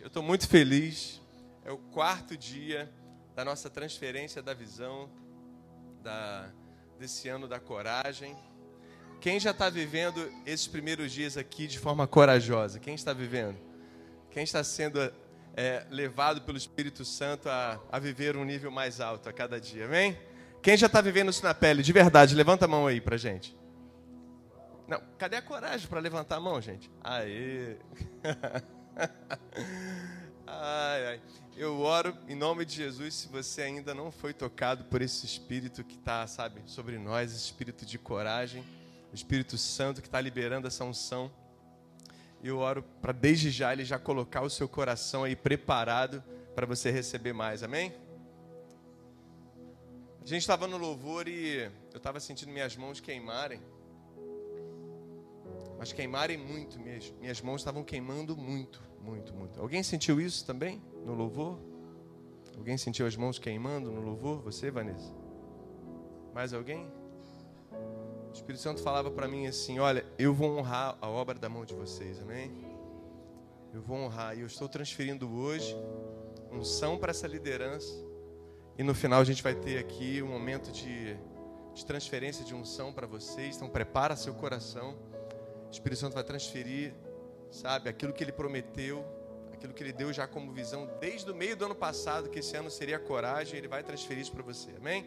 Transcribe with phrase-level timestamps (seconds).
[0.00, 1.20] Eu estou muito feliz.
[1.62, 2.90] É o quarto dia
[3.36, 5.10] da nossa transferência da visão
[6.02, 6.50] da,
[6.98, 8.34] desse ano da coragem.
[9.20, 12.80] Quem já está vivendo esses primeiros dias aqui de forma corajosa?
[12.80, 13.58] Quem está vivendo?
[14.30, 14.98] Quem está sendo
[15.54, 19.84] é, levado pelo Espírito Santo a, a viver um nível mais alto a cada dia?
[19.84, 20.18] Amém?
[20.62, 23.54] Quem já está vivendo isso na pele, de verdade, levanta a mão aí para gente.
[24.88, 26.90] Não, cadê a coragem para levantar a mão, gente?
[27.04, 27.76] Aê!
[30.46, 31.20] ai, ai.
[31.56, 35.84] Eu oro em nome de Jesus, se você ainda não foi tocado por esse Espírito
[35.84, 38.64] que está, sabe, sobre nós, esse Espírito de coragem,
[39.12, 41.30] o Espírito Santo que está liberando essa unção.
[42.42, 46.90] Eu oro para desde já ele já colocar o seu coração aí preparado para você
[46.90, 47.92] receber mais, amém?
[50.22, 53.60] A gente estava no louvor e eu estava sentindo minhas mãos queimarem.
[55.80, 59.58] Mas queimarem muito, minhas, minhas mãos estavam queimando muito, muito, muito.
[59.58, 61.58] Alguém sentiu isso também no louvor?
[62.54, 64.42] Alguém sentiu as mãos queimando no louvor?
[64.42, 65.10] Você, Vanessa?
[66.34, 66.86] Mais alguém?
[68.28, 71.64] O Espírito Santo falava para mim assim: Olha, eu vou honrar a obra da mão
[71.64, 72.52] de vocês, amém?
[73.72, 74.36] Eu vou honrar.
[74.36, 75.74] E eu estou transferindo hoje
[76.52, 78.04] unção para essa liderança
[78.76, 81.16] e no final a gente vai ter aqui um momento de,
[81.74, 83.56] de transferência de unção para vocês.
[83.56, 84.94] Então prepara seu coração.
[85.70, 86.92] O Espírito Santo vai transferir,
[87.50, 89.06] sabe, aquilo que ele prometeu,
[89.52, 92.56] aquilo que ele deu já como visão desde o meio do ano passado, que esse
[92.56, 94.70] ano seria coragem, ele vai transferir isso para você.
[94.76, 95.06] Amém?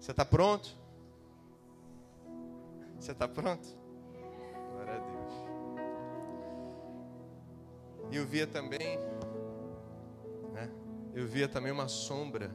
[0.00, 0.76] Você está pronto?
[2.98, 3.68] Você está pronto?
[4.72, 5.32] Glória a Deus.
[8.10, 8.98] E eu via também,
[10.52, 10.70] né?
[11.14, 12.50] Eu via também uma sombra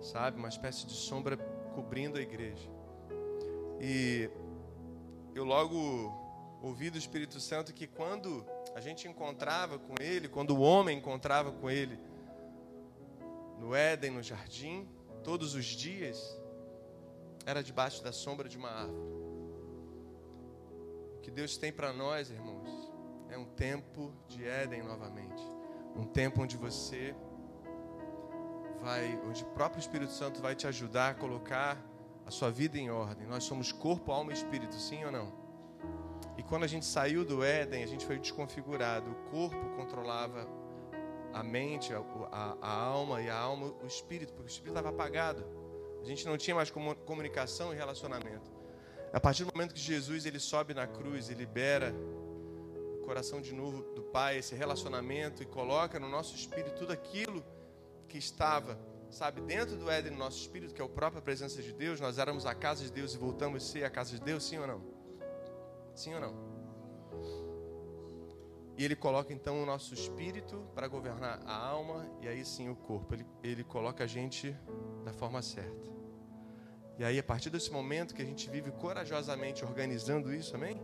[0.00, 0.38] sabe?
[0.38, 1.36] Uma espécie de sombra
[1.74, 2.68] cobrindo a igreja.
[3.80, 4.30] E
[5.34, 6.12] eu logo
[6.62, 11.52] ouvi do Espírito Santo que quando a gente encontrava com ele, quando o homem encontrava
[11.52, 11.98] com ele
[13.58, 14.88] no Éden, no jardim,
[15.22, 16.36] todos os dias,
[17.44, 19.18] era debaixo da sombra de uma árvore.
[21.16, 22.92] O que Deus tem para nós, irmãos,
[23.28, 25.42] é um tempo de Éden novamente.
[25.96, 27.14] Um tempo onde você
[28.80, 31.82] vai, onde o próprio Espírito Santo vai te ajudar a colocar
[32.24, 33.26] a sua vida em ordem.
[33.26, 35.47] Nós somos corpo, alma e espírito, sim ou não?
[36.38, 39.10] E quando a gente saiu do Éden, a gente foi desconfigurado.
[39.10, 40.48] O corpo controlava
[41.34, 41.98] a mente, a,
[42.30, 45.44] a, a alma e a alma o espírito, porque o espírito estava apagado.
[46.00, 48.50] A gente não tinha mais comunicação e relacionamento.
[49.12, 51.92] A partir do momento que Jesus ele sobe na cruz e libera
[52.94, 57.44] o coração de novo do Pai, esse relacionamento e coloca no nosso espírito tudo aquilo
[58.06, 58.78] que estava,
[59.10, 62.16] sabe, dentro do Éden, no nosso espírito, que é a própria presença de Deus, nós
[62.16, 64.66] éramos a casa de Deus e voltamos a ser a casa de Deus, sim ou
[64.66, 64.97] não?
[65.98, 66.34] Sim ou não?
[68.76, 72.76] E ele coloca então o nosso espírito para governar a alma e aí sim o
[72.76, 73.14] corpo.
[73.16, 74.56] Ele, ele coloca a gente
[75.04, 75.88] da forma certa.
[76.96, 80.80] E aí, a partir desse momento que a gente vive corajosamente organizando isso, amém?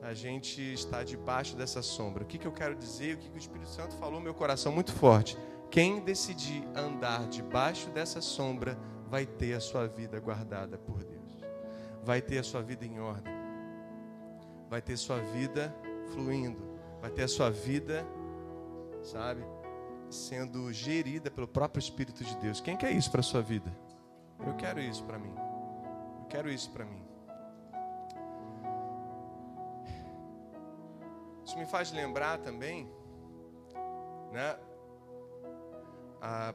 [0.00, 2.24] A gente está debaixo dessa sombra.
[2.24, 3.16] O que, que eu quero dizer?
[3.16, 5.36] O que, que o Espírito Santo falou meu coração muito forte?
[5.70, 11.44] Quem decidir andar debaixo dessa sombra vai ter a sua vida guardada por Deus.
[12.02, 13.39] Vai ter a sua vida em ordem.
[14.70, 15.74] Vai ter sua vida
[16.12, 16.62] fluindo.
[17.02, 18.06] Vai ter a sua vida,
[19.02, 19.44] sabe,
[20.08, 22.60] sendo gerida pelo próprio Espírito de Deus.
[22.60, 23.70] Quem quer isso para a sua vida?
[24.46, 25.34] Eu quero isso para mim.
[26.20, 27.04] Eu quero isso para mim.
[31.44, 32.88] Isso me faz lembrar também,
[34.32, 34.56] né?
[36.20, 36.54] a,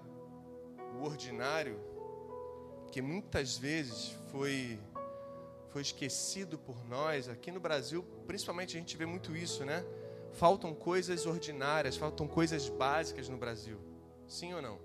[0.99, 1.79] o ordinário,
[2.91, 4.79] que muitas vezes foi,
[5.75, 9.85] foi esquecido por nós, aqui no Brasil, principalmente a gente vê muito isso, né?
[10.31, 13.77] Faltam coisas ordinárias, faltam coisas básicas no Brasil.
[14.25, 14.75] Sim ou não?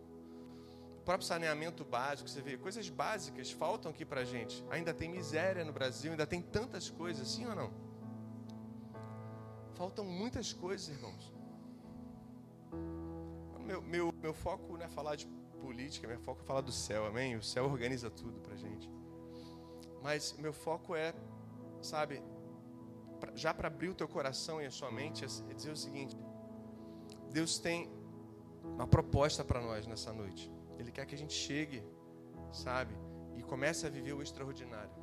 [0.98, 4.64] O próprio saneamento básico, você vê, coisas básicas faltam aqui pra gente.
[4.68, 7.72] Ainda tem miséria no Brasil, ainda tem tantas coisas, sim ou não?
[9.74, 11.32] Faltam muitas coisas, irmãos
[13.64, 15.28] meu, meu, meu foco não é falar de
[15.60, 17.36] política, meu foco é falar do céu, amém?
[17.36, 18.90] O céu organiza tudo pra gente.
[20.02, 21.14] Mas meu foco é,
[21.82, 22.22] sabe,
[23.34, 26.16] já para abrir o teu coração e a sua mente, é dizer o seguinte:
[27.30, 27.90] Deus tem
[28.64, 30.50] uma proposta para nós nessa noite.
[30.78, 31.84] Ele quer que a gente chegue,
[32.52, 32.94] sabe,
[33.36, 34.98] e comece a viver o extraordinário.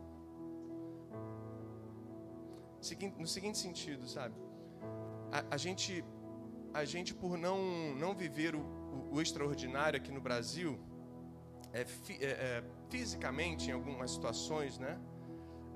[3.18, 4.36] No seguinte sentido, sabe,
[5.32, 6.04] a, a gente
[6.74, 10.80] a gente, por não, não viver o, o, o extraordinário aqui no Brasil,
[11.78, 15.00] é, é, é, fisicamente, em algumas situações, né?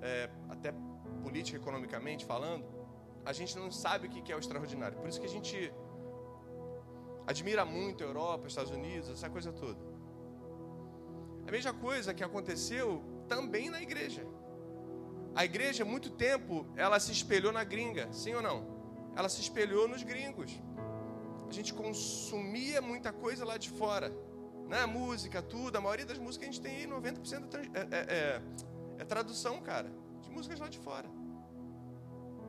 [0.02, 0.74] É, até
[1.24, 2.66] política economicamente falando,
[3.24, 4.98] a gente não sabe o que é o extraordinário.
[4.98, 5.72] Por isso que a gente
[7.28, 9.80] admira muito a Europa, Estados Unidos, essa coisa toda.
[11.48, 14.26] A mesma coisa que aconteceu também na igreja.
[15.36, 18.60] A igreja, muito tempo, ela se espelhou na gringa, sim ou não?
[19.16, 20.52] Ela se espelhou nos gringos.
[21.48, 24.12] A gente consumia muita coisa lá de fora.
[24.72, 24.86] Né?
[24.86, 25.76] Música, tudo.
[25.76, 28.42] A maioria das músicas a gente tem aí, 90% é, é, é,
[29.00, 29.92] é tradução, cara.
[30.22, 31.10] De músicas lá de fora.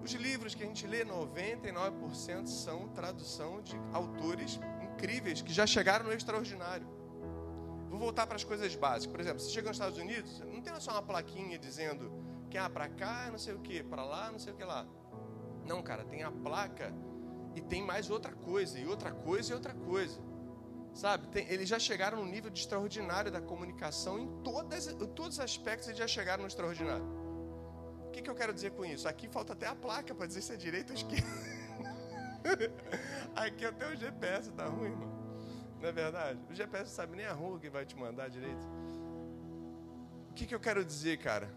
[0.01, 6.05] Os livros que a gente lê, 99% são tradução de autores incríveis que já chegaram
[6.05, 6.87] no extraordinário.
[7.91, 9.11] Vou voltar para as coisas básicas.
[9.13, 12.13] Por exemplo, você chega nos Estados Unidos, não tem só uma plaquinha dizendo
[12.49, 14.87] que ah, para cá, não sei o que, para lá, não sei o que lá.
[15.67, 16.95] Não, cara, tem a placa
[17.57, 20.32] e tem mais outra coisa, e outra coisa e outra coisa.
[20.95, 21.27] Sabe?
[21.29, 25.41] Tem, eles já chegaram no nível de extraordinário da comunicação em, todas, em todos os
[25.41, 27.05] aspectos, eles já chegaram no extraordinário.
[28.07, 29.09] O que, que eu quero dizer com isso?
[29.09, 31.27] Aqui falta até a placa para dizer se é direita ou esquerda.
[33.35, 35.11] Aqui até o GPS tá ruim, irmão.
[35.81, 36.39] Não é verdade?
[36.51, 38.67] O GPS não sabe nem a rua que vai te mandar direito.
[40.31, 41.53] O que, que eu quero dizer, cara?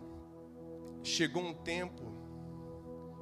[1.04, 2.14] Chegou um tempo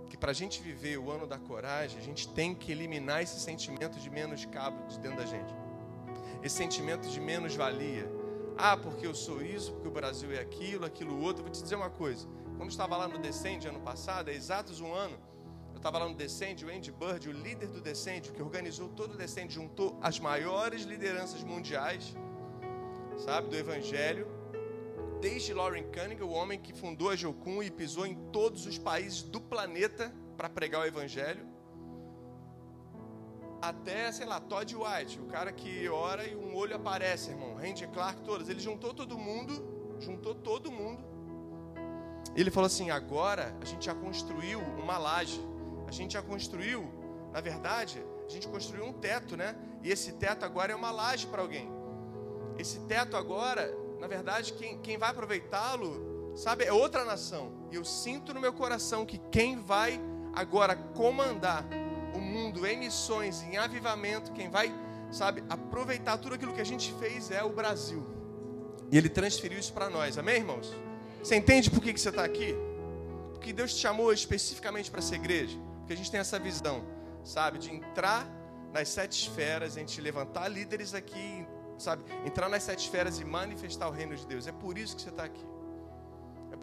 [0.09, 3.39] que para a gente viver o ano da coragem, a gente tem que eliminar esse
[3.39, 5.62] sentimento de menos cabo de dentro da gente.
[6.43, 8.07] Esse sentimento de menos valia.
[8.57, 11.39] Ah, porque eu sou isso, porque o Brasil é aquilo, aquilo outro.
[11.39, 14.79] Eu vou te dizer uma coisa quando estava lá no Descende ano passado, é exatos
[14.79, 15.17] um ano,
[15.71, 19.15] eu estava lá no Descende, o Andy Bird, o líder do Descende, que organizou todo
[19.15, 22.15] o Descende, juntou as maiores lideranças mundiais,
[23.17, 24.27] sabe, do Evangelho,
[25.19, 29.23] desde Lauren Cunningham, o homem que fundou a Jocum e pisou em todos os países
[29.23, 31.45] do planeta para pregar o Evangelho,
[33.63, 37.87] até, sei lá, Todd White, o cara que ora e um olho aparece, irmão, Randy
[37.87, 39.53] Clark, todos, ele juntou todo mundo,
[40.01, 41.01] juntou todo mundo,
[42.35, 45.39] ele falou assim: agora a gente já construiu uma laje,
[45.87, 46.91] a gente já construiu,
[47.31, 49.55] na verdade, a gente construiu um teto, né?
[49.81, 51.71] E esse teto agora é uma laje para alguém.
[52.57, 57.53] Esse teto agora, na verdade, quem, quem vai aproveitá-lo, sabe, é outra nação.
[57.71, 60.01] E eu sinto no meu coração que quem vai
[60.33, 61.65] agora comandar
[62.13, 64.73] o mundo em missões, em avivamento, quem vai,
[65.11, 68.05] sabe, aproveitar tudo aquilo que a gente fez é o Brasil.
[68.91, 70.17] E ele transferiu isso para nós.
[70.17, 70.71] Amém, irmãos?
[71.21, 72.55] Você entende por que, que você está aqui?
[73.31, 75.57] Porque Deus te chamou especificamente para essa igreja.
[75.79, 76.83] Porque a gente tem essa visão,
[77.23, 78.27] sabe, de entrar
[78.71, 81.45] nas sete esferas, a gente levantar líderes aqui,
[81.77, 84.47] sabe, entrar nas sete esferas e manifestar o reino de Deus.
[84.47, 85.45] É por isso que você está aqui.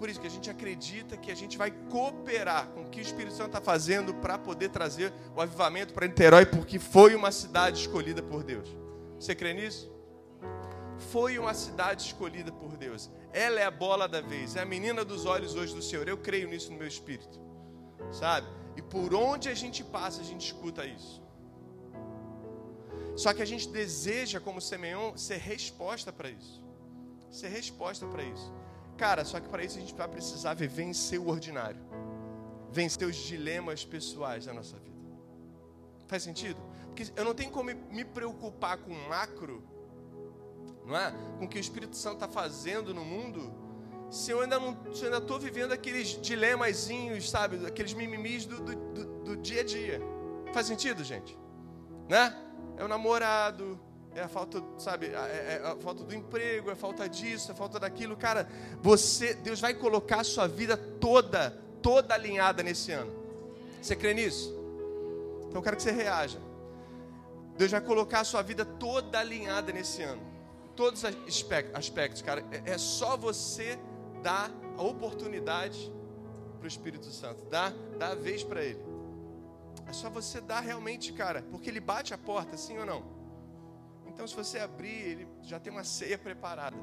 [0.00, 3.02] Por isso que a gente acredita que a gente vai cooperar com o que o
[3.02, 7.81] Espírito Santo está fazendo para poder trazer o avivamento para Niterói, porque foi uma cidade
[7.81, 8.67] escolhida por Deus.
[9.19, 9.93] Você crê nisso?
[11.12, 13.11] Foi uma cidade escolhida por Deus.
[13.31, 16.08] Ela é a bola da vez, é a menina dos olhos hoje do Senhor.
[16.08, 17.38] Eu creio nisso no meu espírito.
[18.11, 18.49] Sabe?
[18.79, 21.23] E por onde a gente passa, a gente escuta isso.
[23.17, 26.64] Só que a gente deseja, como Simeão, ser resposta para isso.
[27.31, 28.60] Ser resposta para isso.
[29.02, 31.81] Cara, só que para isso a gente vai precisar vencer o ordinário.
[32.70, 35.00] Vencer os dilemas pessoais da nossa vida.
[36.06, 36.61] Faz sentido?
[36.87, 39.61] Porque eu não tenho como me preocupar com o macro
[40.91, 41.12] não é?
[41.38, 43.52] Com o que o Espírito Santo está fazendo no mundo,
[44.11, 48.75] se eu ainda não, se ainda estou vivendo aqueles dilemazinhos, sabe, aqueles mimimis do, do,
[48.75, 50.00] do, do dia a dia.
[50.52, 51.38] Faz sentido, gente?
[52.08, 52.37] Né?
[52.76, 53.81] É o namorado,
[54.14, 57.52] é a falta, sabe, é, é a falta do emprego, é a falta disso, é
[57.52, 58.17] a falta daquilo.
[58.17, 58.49] Cara,
[58.83, 61.50] você, Deus vai colocar a sua vida toda,
[61.83, 63.12] toda alinhada nesse ano.
[63.81, 64.55] Você crê nisso?
[65.47, 66.40] Então eu quero que você reaja.
[67.57, 70.31] Deus vai colocar a sua vida toda alinhada nesse ano
[70.81, 71.11] todos os
[71.75, 72.43] aspectos, cara.
[72.50, 73.79] É, é só você
[74.23, 75.93] dar a oportunidade
[76.59, 78.81] para o Espírito Santo, dar, dar a vez para Ele.
[79.87, 83.20] É só você dar realmente, cara, porque Ele bate a porta, sim ou não?
[84.11, 86.76] Então, se você abrir, Ele já tem uma ceia preparada.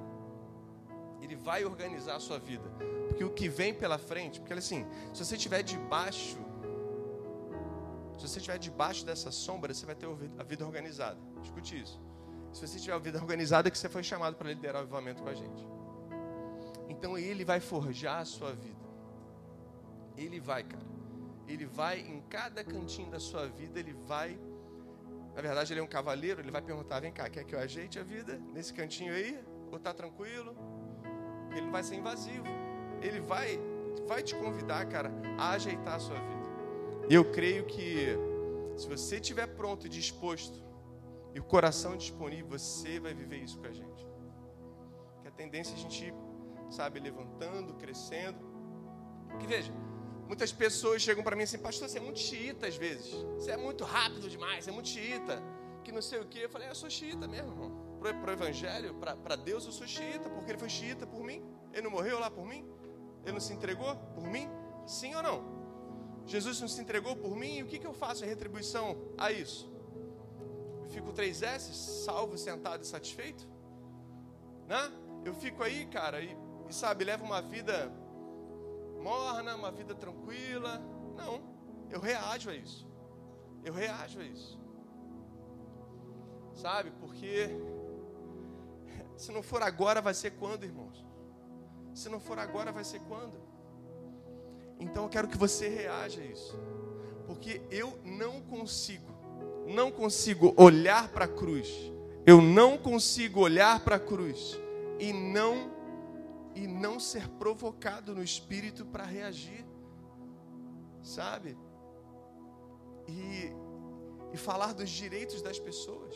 [1.21, 2.67] Ele vai organizar a sua vida.
[3.09, 6.37] Porque o que vem pela frente, porque assim, se você estiver debaixo,
[8.17, 10.07] se você estiver debaixo dessa sombra, você vai ter
[10.39, 11.19] a vida organizada.
[11.43, 12.01] Escute isso.
[12.53, 15.21] Se você tiver a vida organizada, é que você foi chamado para liderar o avivamento
[15.21, 15.67] com a gente.
[16.87, 18.87] Então ele vai forjar a sua vida.
[20.15, 20.85] Ele vai, cara.
[21.47, 24.39] Ele vai em cada cantinho da sua vida, ele vai.
[25.37, 27.99] Na verdade, ele é um cavaleiro, ele vai perguntar: vem cá, quer que eu ajeite
[27.99, 29.39] a vida nesse cantinho aí?
[29.71, 30.55] Ou tá tranquilo?
[31.51, 32.47] Ele não vai ser invasivo.
[33.03, 33.59] Ele vai,
[34.07, 36.49] vai te convidar, cara, a ajeitar a sua vida.
[37.07, 38.17] Eu creio que
[38.75, 40.59] se você estiver pronto e disposto
[41.35, 44.07] e o coração disponível, você vai viver isso com a gente.
[45.21, 46.11] Que a tendência é a gente,
[46.71, 48.39] sabe, levantando, crescendo.
[49.39, 49.71] Que veja,
[50.27, 53.11] muitas pessoas chegam para mim assim, pastor, você é muito xiita às vezes.
[53.35, 55.41] Você é muito rápido demais, é muito xiita.
[55.83, 56.39] que não sei o que.
[56.39, 57.97] Eu falei, eu sou xiita mesmo, irmão.
[57.99, 61.43] Pro, pro evangelho, para Deus eu sou xiita, porque ele foi xiita por mim.
[61.71, 62.67] Ele não morreu lá por mim?
[63.23, 64.49] Ele não se entregou por mim?
[64.85, 65.57] Sim ou não?
[66.25, 67.59] Jesus não se entregou por mim?
[67.59, 69.71] E o que, que eu faço em retribuição a isso?
[70.83, 73.47] Eu fico três S, salvo, sentado e satisfeito?
[74.67, 74.91] Né?
[75.23, 76.37] Eu fico aí, cara, e,
[76.69, 77.91] e sabe, levo uma vida
[79.01, 80.81] morna, uma vida tranquila.
[81.15, 81.41] Não,
[81.89, 82.87] eu reajo a isso.
[83.63, 84.59] Eu reajo a isso.
[86.53, 87.49] Sabe, porque
[89.15, 91.05] se não for agora, vai ser quando, irmãos?
[91.93, 93.33] Se não for agora, vai ser quando?
[94.79, 96.57] Então eu quero que você reaja a isso.
[97.25, 99.11] Porque eu não consigo,
[99.65, 101.91] não consigo olhar para a cruz.
[102.25, 104.59] Eu não consigo olhar para a cruz
[104.99, 105.76] e não
[106.57, 109.63] e não ser provocado no espírito para reagir.
[111.03, 111.55] Sabe?
[113.07, 113.51] E,
[114.33, 116.15] e falar dos direitos das pessoas.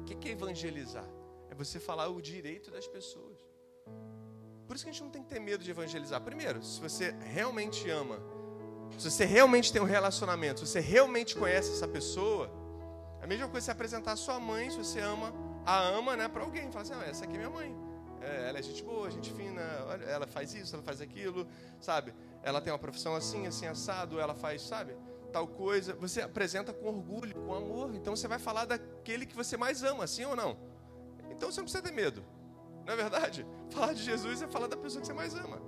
[0.00, 1.08] O que é evangelizar?
[1.48, 3.38] É você falar o direito das pessoas.
[4.66, 6.20] Por isso que a gente não tem que ter medo de evangelizar.
[6.20, 8.18] Primeiro, se você realmente ama,
[8.98, 12.50] se você realmente tem um relacionamento, se você realmente conhece essa pessoa,
[13.20, 15.32] é a mesma coisa você apresentar a sua mãe, se você ama,
[15.64, 16.70] a ama, né, para alguém.
[16.72, 17.83] Fala assim, ah, essa aqui é minha mãe.
[18.24, 19.60] É, ela é gente boa, gente fina,
[20.08, 21.46] ela faz isso, ela faz aquilo,
[21.80, 22.14] sabe?
[22.42, 24.96] Ela tem uma profissão assim, assim, assado, ela faz, sabe?
[25.32, 25.94] Tal coisa.
[25.96, 27.94] Você apresenta com orgulho, com amor.
[27.94, 30.56] Então você vai falar daquele que você mais ama, assim ou não?
[31.30, 32.24] Então você não precisa ter medo.
[32.86, 33.46] Não é verdade?
[33.70, 35.60] Falar de Jesus é falar da pessoa que você mais ama.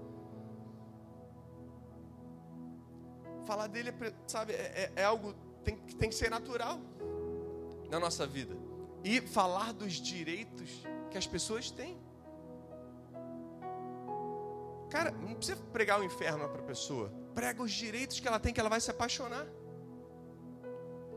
[3.46, 5.34] Falar dele, é, sabe, é, é, é algo
[5.66, 6.80] tem, tem que ser natural
[7.90, 8.56] na nossa vida.
[9.02, 11.98] E falar dos direitos que as pessoas têm.
[14.90, 17.12] Cara, não precisa pregar o inferno para a pessoa.
[17.34, 19.46] Prega os direitos que ela tem, que ela vai se apaixonar.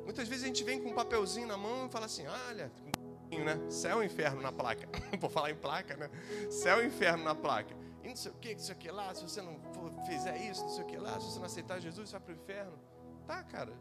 [0.04, 2.72] Muitas vezes a gente vem com um papelzinho na mão e fala assim: olha,
[3.30, 3.60] né?
[3.70, 4.88] Céu e inferno na placa.
[5.20, 6.10] Vou falar em placa, né?
[6.50, 7.76] Céu e inferno na placa.
[8.04, 9.60] E não sei o que, não sei o que lá, se você não
[10.08, 12.34] fizer isso, não sei o que lá, se você não aceitar Jesus, você vai para
[12.34, 12.80] o inferno.
[13.28, 13.74] Tá, cara.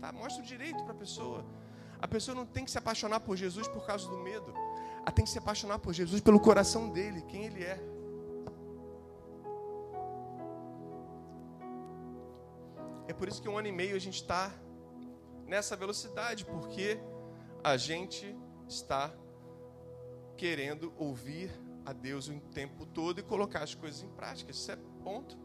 [0.00, 1.44] Tá, mostra o direito para a pessoa.
[2.00, 4.52] A pessoa não tem que se apaixonar por Jesus por causa do medo.
[5.00, 7.91] Ela tem que se apaixonar por Jesus pelo coração dele, quem ele é.
[13.12, 14.50] É por isso que um ano e meio a gente está
[15.46, 16.98] nessa velocidade, porque
[17.62, 18.34] a gente
[18.66, 19.14] está
[20.34, 21.50] querendo ouvir
[21.84, 24.50] a Deus o tempo todo e colocar as coisas em prática.
[24.50, 25.36] Isso é ponto.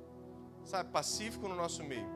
[0.63, 2.07] Sabe, pacífico no nosso meio.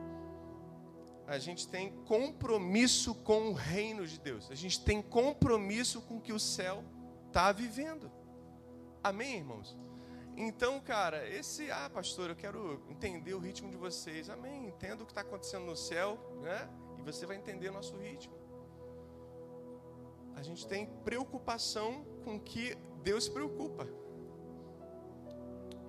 [1.26, 4.50] A gente tem compromisso com o reino de Deus.
[4.50, 6.82] A gente tem compromisso com o que o céu
[7.28, 8.10] está vivendo.
[9.04, 9.76] Amém, irmãos?
[10.34, 14.30] Então, cara, esse, ah, pastor, eu quero entender o ritmo de vocês.
[14.30, 14.61] Amém.
[14.74, 16.68] Entendo o que está acontecendo no céu, né?
[16.98, 18.34] E você vai entender o nosso ritmo.
[20.34, 23.86] A gente tem preocupação com o que Deus se preocupa.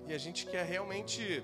[0.08, 1.44] E a gente quer realmente,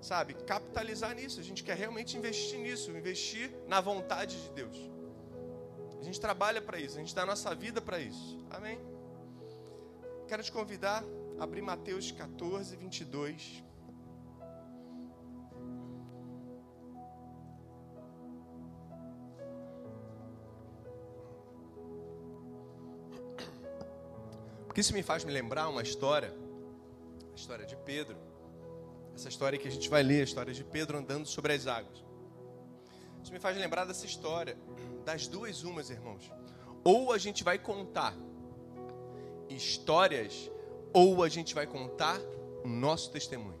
[0.00, 1.38] sabe, capitalizar nisso.
[1.40, 4.76] A gente quer realmente investir nisso, investir na vontade de Deus.
[6.00, 8.38] A gente trabalha para isso, a gente dá a nossa vida para isso.
[8.50, 8.78] Amém?
[10.26, 11.04] Quero te convidar
[11.38, 13.64] abrir Mateus 14, 22.
[24.70, 26.32] Porque isso me faz me lembrar uma história,
[27.32, 28.16] a história de Pedro.
[29.12, 32.04] Essa história que a gente vai ler, a história de Pedro andando sobre as águas.
[33.20, 34.56] Isso me faz lembrar dessa história,
[35.04, 36.30] das duas umas, irmãos.
[36.84, 38.14] Ou a gente vai contar
[39.48, 40.48] histórias
[40.92, 42.20] ou a gente vai contar
[42.62, 43.60] o nosso testemunho.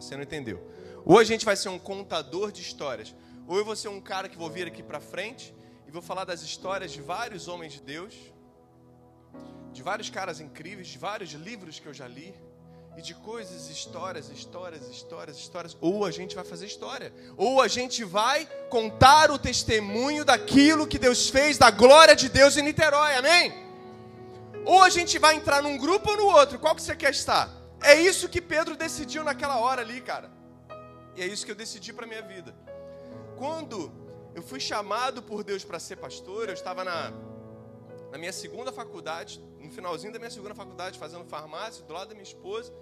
[0.00, 0.68] Você não entendeu?
[1.04, 3.14] Ou a gente vai ser um contador de histórias,
[3.46, 5.54] ou eu vou ser um cara que vou vir aqui para frente
[5.86, 8.16] e vou falar das histórias de vários homens de Deus,
[9.72, 12.34] de vários caras incríveis, de vários livros que eu já li,
[12.96, 15.76] e de coisas, histórias, histórias, histórias, histórias.
[15.80, 20.98] Ou a gente vai fazer história, ou a gente vai contar o testemunho daquilo que
[20.98, 23.52] Deus fez, da glória de Deus em Niterói, amém?
[24.64, 26.58] Ou a gente vai entrar num grupo ou no outro.
[26.58, 27.48] Qual que você quer estar?
[27.80, 30.28] É isso que Pedro decidiu naquela hora ali, cara.
[31.14, 32.52] E é isso que eu decidi para minha vida.
[33.36, 33.92] Quando
[34.34, 37.12] eu fui chamado por Deus para ser pastor, eu estava na,
[38.10, 42.14] na minha segunda faculdade, no finalzinho da minha segunda faculdade, fazendo farmácia, do lado da
[42.14, 42.72] minha esposa.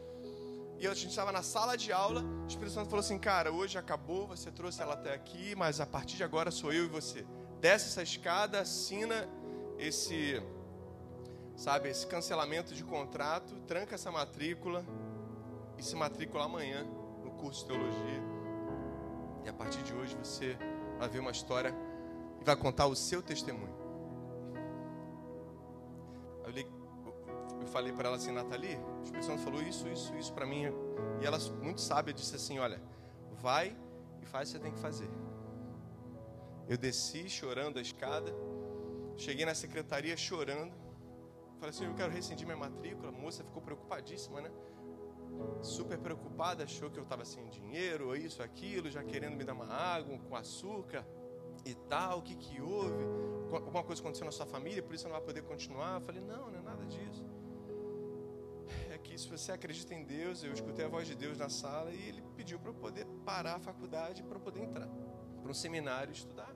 [0.78, 2.22] E a gente estava na sala de aula.
[2.22, 5.86] O Espírito Santo falou assim: Cara, hoje acabou, você trouxe ela até aqui, mas a
[5.86, 7.26] partir de agora sou eu e você.
[7.60, 9.28] Desce essa escada, assina
[9.78, 10.40] esse
[11.56, 14.84] sabe, esse cancelamento de contrato, tranca essa matrícula
[15.78, 16.84] e se matricula amanhã
[17.24, 18.22] no curso de teologia.
[19.44, 20.58] E a partir de hoje você
[20.98, 21.74] vai ver uma história
[22.46, 23.75] vai contar o seu testemunho.
[26.46, 26.64] Eu, li,
[27.60, 30.62] eu falei para ela assim, Nathalie, o Espírito Santo falou isso, isso, isso para mim.
[31.20, 32.80] E ela, muito sábia, disse assim: Olha,
[33.32, 33.76] vai
[34.22, 35.10] e faz o que você tem que fazer.
[36.68, 38.32] Eu desci chorando a escada,
[39.16, 40.72] cheguei na secretaria chorando.
[41.58, 43.08] Falei assim: Eu quero rescindir minha matrícula.
[43.08, 44.50] A moça ficou preocupadíssima, né?
[45.60, 49.66] Super preocupada, achou que eu estava sem dinheiro, isso, aquilo, já querendo me dar uma
[49.66, 51.04] água com açúcar
[51.66, 52.20] e tal.
[52.20, 53.04] O que, que houve?
[53.52, 55.94] Alguma coisa aconteceu na sua família, por isso você não vai poder continuar.
[55.96, 57.24] Eu falei: Não, não é nada disso.
[58.90, 61.92] É que se você acredita em Deus, eu escutei a voz de Deus na sala
[61.92, 64.88] e ele pediu para eu poder parar a faculdade para poder entrar
[65.42, 66.52] para um seminário estudar.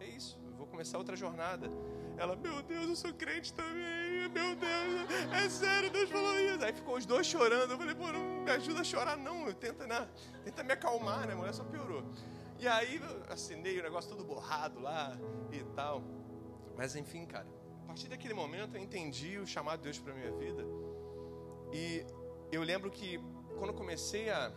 [0.00, 1.70] É isso, eu vou começar outra jornada.
[2.16, 6.64] Ela, meu Deus, eu sou crente também, meu Deus, é sério, Deus falou isso.
[6.64, 7.70] Aí ficou os dois chorando.
[7.70, 9.52] Eu falei, pô, não me ajuda a chorar, não.
[9.52, 10.08] Tenta, né?
[10.44, 11.34] Tenta me acalmar, né?
[11.34, 12.02] A mulher só piorou.
[12.62, 15.18] E aí assinei o negócio todo borrado lá
[15.50, 16.00] e tal.
[16.76, 17.48] Mas enfim, cara,
[17.82, 20.64] a partir daquele momento eu entendi o chamado de Deus para minha vida.
[21.72, 22.06] E
[22.52, 23.18] eu lembro que
[23.58, 24.52] quando comecei a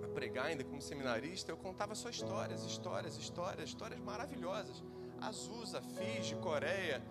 [0.00, 4.84] a pregar ainda como seminarista, eu contava só histórias, histórias, histórias, histórias maravilhosas.
[5.20, 7.04] Azusa, Fiji, Coreia,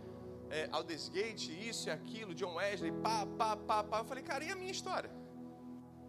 [0.50, 4.00] é, Aldesgate, isso e aquilo, John Wesley, pá, pá, pá, pá.
[4.00, 5.12] Eu falei, cara, e a minha história?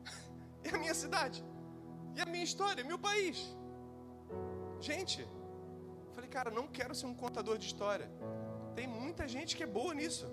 [0.64, 1.44] e a minha cidade?
[2.14, 2.84] E a minha história?
[2.84, 3.57] Meu país?
[4.80, 5.26] Gente,
[6.12, 8.10] falei, cara, não quero ser um contador de história.
[8.74, 10.26] Tem muita gente que é boa nisso.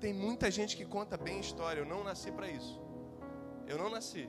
[0.00, 1.80] Tem muita gente que conta bem história.
[1.80, 2.80] Eu não nasci para isso.
[3.66, 4.28] Eu não nasci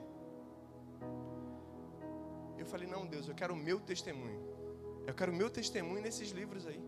[2.68, 4.42] eu falei: Não, Deus, eu quero o meu testemunho.
[5.06, 6.84] Eu quero o meu testemunho nesses livros aí.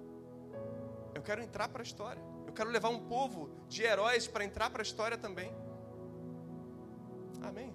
[1.16, 2.22] Eu quero entrar para a história.
[2.46, 5.52] Eu quero levar um povo de heróis para entrar para a história também.
[7.42, 7.74] Amém?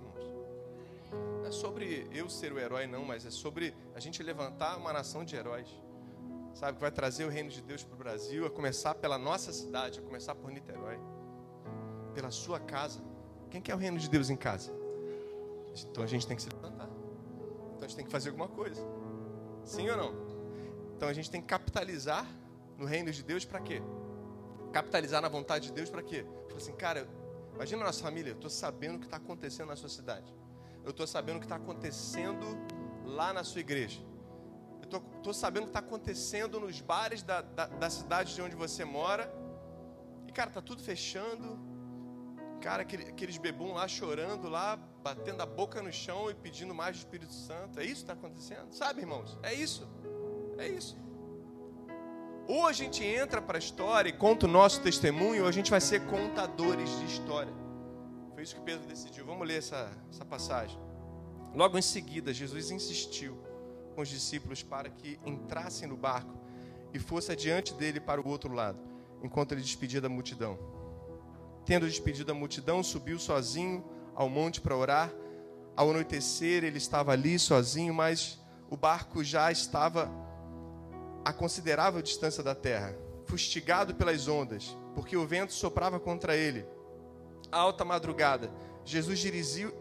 [1.44, 4.94] Não é sobre eu ser o herói, não, mas é sobre a gente levantar uma
[4.94, 5.68] nação de heróis.
[6.54, 9.52] Sabe, que vai trazer o reino de Deus para o Brasil, a começar pela nossa
[9.52, 10.98] cidade, a começar por Niterói,
[12.14, 13.04] pela sua casa.
[13.50, 14.72] Quem quer o reino de Deus em casa?
[15.90, 16.88] Então a gente tem que se levantar.
[17.74, 18.80] Então a gente tem que fazer alguma coisa.
[19.66, 20.14] Sim ou não?
[20.96, 22.26] Então a gente tem que capitalizar
[22.78, 23.82] no reino de Deus para quê?
[24.72, 26.24] Capitalizar na vontade de Deus para quê?
[26.46, 27.06] Fala assim, cara,
[27.54, 30.34] imagina a nossa família, eu estou sabendo o que está acontecendo na sua cidade.
[30.84, 32.46] Eu estou sabendo o que está acontecendo
[33.04, 34.00] lá na sua igreja.
[34.82, 38.54] Eu estou sabendo o que está acontecendo nos bares da, da, da cidade de onde
[38.54, 39.32] você mora.
[40.28, 41.58] E, cara, tá tudo fechando.
[42.60, 46.98] Cara, aqueles bebum lá chorando lá, batendo a boca no chão e pedindo mais do
[47.00, 47.80] Espírito Santo.
[47.80, 48.72] É isso que está acontecendo?
[48.72, 49.38] Sabe, irmãos?
[49.42, 49.88] É isso.
[50.58, 50.96] É isso.
[52.46, 55.70] Ou a gente entra para a história e conta o nosso testemunho, ou a gente
[55.70, 57.63] vai ser contadores de história.
[58.44, 59.24] Isso que Pedro decidiu.
[59.24, 60.78] Vamos ler essa, essa passagem.
[61.54, 63.38] Logo em seguida, Jesus insistiu
[63.94, 66.38] com os discípulos para que entrassem no barco
[66.92, 68.78] e fosse adiante dele para o outro lado,
[69.22, 70.58] enquanto ele despedia da multidão.
[71.64, 73.82] Tendo despedido a multidão, subiu sozinho
[74.14, 75.10] ao monte para orar.
[75.74, 80.10] Ao anoitecer, ele estava ali sozinho, mas o barco já estava
[81.24, 86.66] a considerável distância da terra, fustigado pelas ondas, porque o vento soprava contra ele.
[87.54, 88.50] Alta madrugada,
[88.84, 89.18] Jesus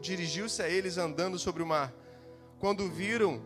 [0.01, 1.93] dirigiu-se a eles andando sobre o mar.
[2.59, 3.41] Quando viram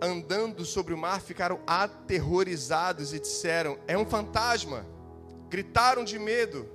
[0.00, 4.84] andando sobre o mar, ficaram aterrorizados e disseram: É um fantasma.
[5.48, 6.68] Gritaram de medo.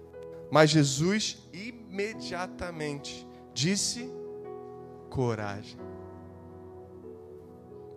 [0.49, 4.09] Mas Jesus imediatamente disse:
[5.09, 5.79] coragem.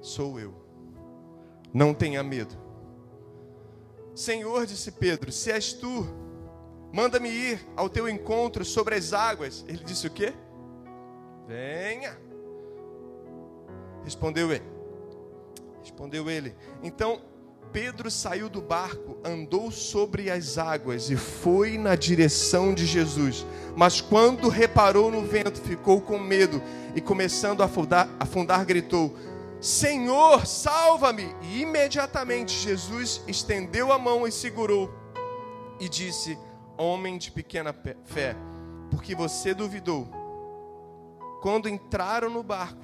[0.00, 0.54] Sou eu.
[1.72, 2.56] Não tenha medo.
[4.14, 6.06] Senhor, disse Pedro, se és tu,
[6.92, 9.64] manda-me ir ao teu encontro sobre as águas.
[9.68, 10.32] Ele disse o quê?
[11.46, 12.16] Venha.
[14.04, 14.64] Respondeu ele.
[15.82, 16.54] Respondeu ele.
[16.82, 17.20] Então
[17.72, 23.46] Pedro saiu do barco, andou sobre as águas e foi na direção de Jesus.
[23.76, 26.60] Mas quando reparou no vento, ficou com medo
[26.94, 29.14] e, começando a afundar, afundar gritou:
[29.60, 31.34] Senhor, salva-me!
[31.42, 34.92] E imediatamente Jesus estendeu a mão e segurou
[35.78, 36.36] e disse:
[36.80, 38.34] Homem de pequena fé,
[38.90, 40.08] porque você duvidou.
[41.42, 42.82] Quando entraram no barco,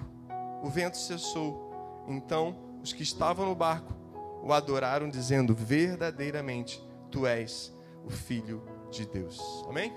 [0.62, 2.04] o vento cessou.
[2.06, 3.94] Então os que estavam no barco
[4.42, 9.64] o adoraram, dizendo: Verdadeiramente, tu és o Filho de Deus.
[9.66, 9.90] Amém?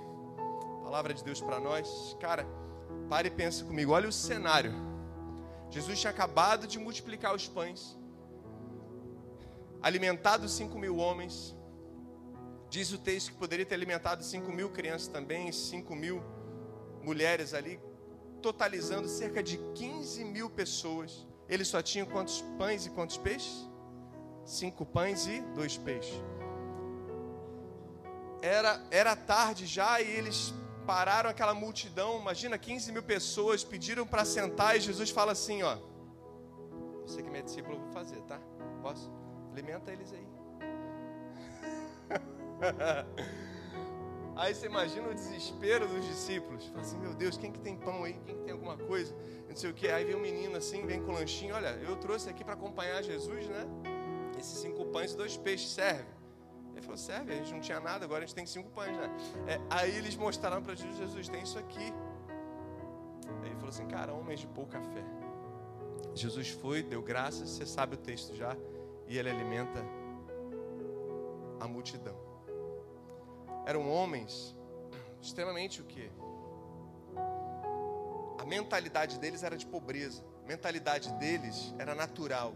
[0.82, 2.16] Palavra de Deus para nós.
[2.22, 2.48] Cara,
[3.10, 3.92] pare e pense comigo.
[3.92, 4.74] Olha o cenário.
[5.70, 8.00] Jesus tinha acabado de multiplicar os pães,
[9.82, 11.59] alimentado cinco mil homens.
[12.70, 16.22] Diz o texto que poderia ter alimentado cinco mil crianças também, cinco mil
[17.02, 17.80] mulheres ali,
[18.42, 21.28] totalizando cerca de 15 mil pessoas.
[21.48, 23.70] Ele só tinha quantos pães e quantos peixes?
[24.50, 26.22] cinco pães e dois peixes.
[28.42, 30.54] Era, era tarde já e eles
[30.86, 35.78] pararam aquela multidão, imagina 15 mil pessoas, pediram para sentar e Jesus fala assim: Ó,
[37.06, 38.40] você que é minha discípula, eu vou fazer, tá?
[38.82, 39.12] Posso?
[39.52, 40.39] Alimenta eles aí.
[44.40, 46.66] Aí você imagina o desespero dos discípulos.
[46.68, 48.14] Fala assim, meu Deus, quem que tem pão aí?
[48.26, 49.14] Quem que tem alguma coisa?
[49.50, 49.90] Não sei o que.
[49.90, 51.54] Aí vem um menino assim, vem com lanchinho.
[51.56, 53.68] Olha, eu trouxe aqui para acompanhar Jesus, né?
[54.38, 56.08] Esses cinco pães e dois peixes, serve?
[56.72, 59.12] Ele falou, serve, a gente não tinha nada, agora a gente tem cinco pães, né?
[59.46, 61.94] É, aí eles mostraram para Jesus, Jesus, tem isso aqui.
[63.42, 65.04] Aí ele falou assim, cara, homens de pouca fé.
[66.16, 68.56] Jesus foi, deu graças, você sabe o texto já,
[69.06, 69.84] e ele alimenta
[71.60, 72.29] a multidão.
[73.70, 74.56] Eram homens
[75.22, 76.10] extremamente o quê?
[78.40, 80.24] A mentalidade deles era de pobreza.
[80.44, 82.52] A mentalidade deles era natural.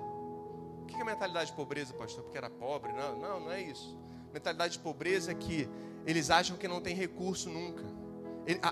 [0.82, 2.24] O que é mentalidade de pobreza, pastor?
[2.24, 2.92] Porque era pobre?
[2.94, 3.96] Não, não, não é isso.
[4.34, 5.70] Mentalidade de pobreza é que
[6.04, 7.86] eles acham que não tem recurso nunca.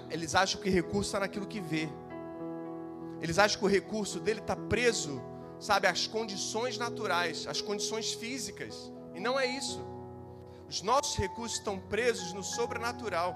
[0.10, 1.88] Eles acham que recurso está naquilo que vê.
[3.22, 5.22] Eles acham que o recurso dele está preso,
[5.60, 8.92] sabe, às condições naturais, às condições físicas.
[9.14, 9.91] E não é isso.
[10.72, 13.36] Os nossos recursos estão presos no sobrenatural.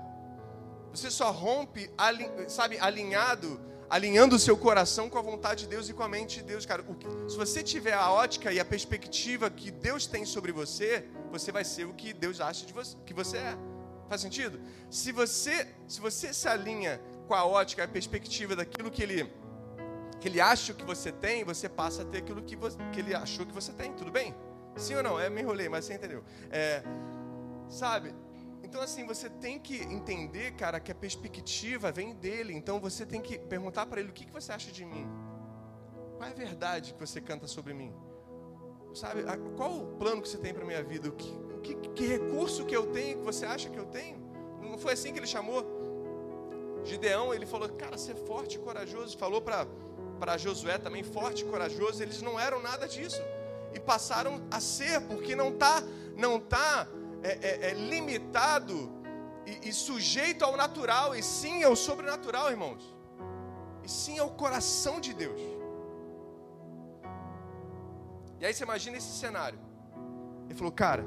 [0.93, 1.91] Você só rompe,
[2.47, 6.37] sabe, alinhado, alinhando o seu coração com a vontade de Deus e com a mente
[6.37, 6.85] de Deus, cara.
[7.27, 11.65] Se você tiver a ótica e a perspectiva que Deus tem sobre você, você vai
[11.65, 13.57] ser o que Deus acha de você, que você é.
[14.07, 14.57] Faz sentido?
[14.89, 19.29] Se você, se você se alinha com a ótica a perspectiva daquilo que ele
[20.21, 23.13] que ele acha que você tem, você passa a ter aquilo que, você, que ele
[23.13, 23.91] achou que você tem.
[23.91, 24.33] Tudo bem?
[24.77, 25.19] Sim ou não?
[25.19, 26.23] É, me enrolei, mas você entendeu.
[26.49, 26.81] É,
[27.69, 28.13] sabe?
[28.63, 32.53] Então, assim, você tem que entender, cara, que a perspectiva vem dele.
[32.53, 35.07] Então, você tem que perguntar para ele: o que, que você acha de mim?
[36.17, 37.93] Qual é a verdade que você canta sobre mim?
[38.93, 39.23] Sabe?
[39.55, 41.09] Qual o plano que você tem para minha vida?
[41.09, 44.17] O que, que, que recurso que eu tenho que você acha que eu tenho?
[44.61, 45.63] Não foi assim que ele chamou?
[46.83, 49.17] Gideão, ele falou: cara, ser forte e corajoso.
[49.17, 53.21] Falou para Josué também forte e corajoso, eles não eram nada disso.
[53.73, 55.83] E passaram a ser, porque não está
[56.15, 56.87] não tá,
[57.25, 58.77] é, é, é limitado
[59.45, 62.83] e, e sujeito ao natural, e sim ao sobrenatural, irmãos.
[63.83, 65.41] E sim ao coração de Deus.
[68.39, 69.59] E aí você imagina esse cenário.
[70.45, 71.03] Ele falou, cara,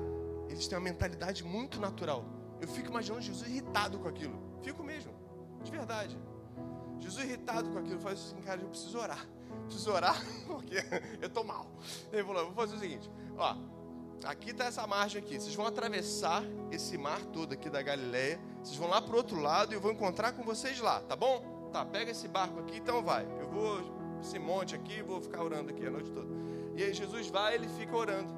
[0.49, 2.25] eles têm uma mentalidade muito natural.
[2.61, 4.37] Eu fico imaginando Jesus irritado com aquilo.
[4.63, 5.13] Fico mesmo,
[5.63, 6.19] de verdade.
[6.99, 9.25] Jesus irritado com aquilo, faz assim, cara, eu preciso orar.
[9.67, 10.77] Preciso orar porque
[11.21, 11.67] eu estou mal.
[12.13, 13.57] Ele falou, vou fazer o seguinte, ó,
[14.25, 15.39] aqui está essa margem aqui.
[15.39, 18.41] Vocês vão atravessar esse mar todo aqui da Galileia.
[18.63, 21.17] Vocês vão lá para o outro lado e eu vou encontrar com vocês lá, tá
[21.17, 21.71] bom?
[21.73, 23.27] Tá, pega esse barco aqui, então vai.
[23.41, 26.29] Eu vou esse monte aqui, vou ficar orando aqui a noite toda.
[26.75, 28.33] E aí Jesus vai, ele fica orando.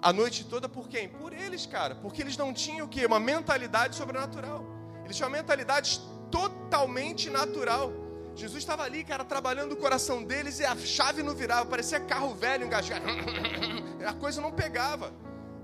[0.00, 1.08] A noite toda por quem?
[1.08, 1.94] Por eles, cara.
[1.94, 3.06] Porque eles não tinham o quê?
[3.06, 4.64] Uma mentalidade sobrenatural.
[5.04, 7.92] Eles tinham uma mentalidade totalmente natural.
[8.34, 12.34] Jesus estava ali, cara, trabalhando o coração deles e a chave não virava, parecia carro
[12.34, 13.04] velho engasgado.
[14.06, 15.12] A coisa não pegava.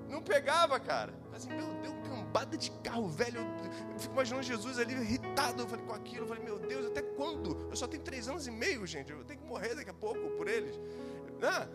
[0.09, 1.13] Não pegava, cara.
[1.35, 3.41] Assim, meu Deus, cambada de carro velho.
[3.93, 6.25] Eu fico imaginando Jesus ali irritado falei, com aquilo.
[6.25, 7.69] Eu falei, meu Deus, até quando?
[7.71, 9.13] Eu só tenho três anos e meio, gente.
[9.13, 10.79] Eu tenho que morrer daqui a pouco por eles.
[11.41, 11.69] Não,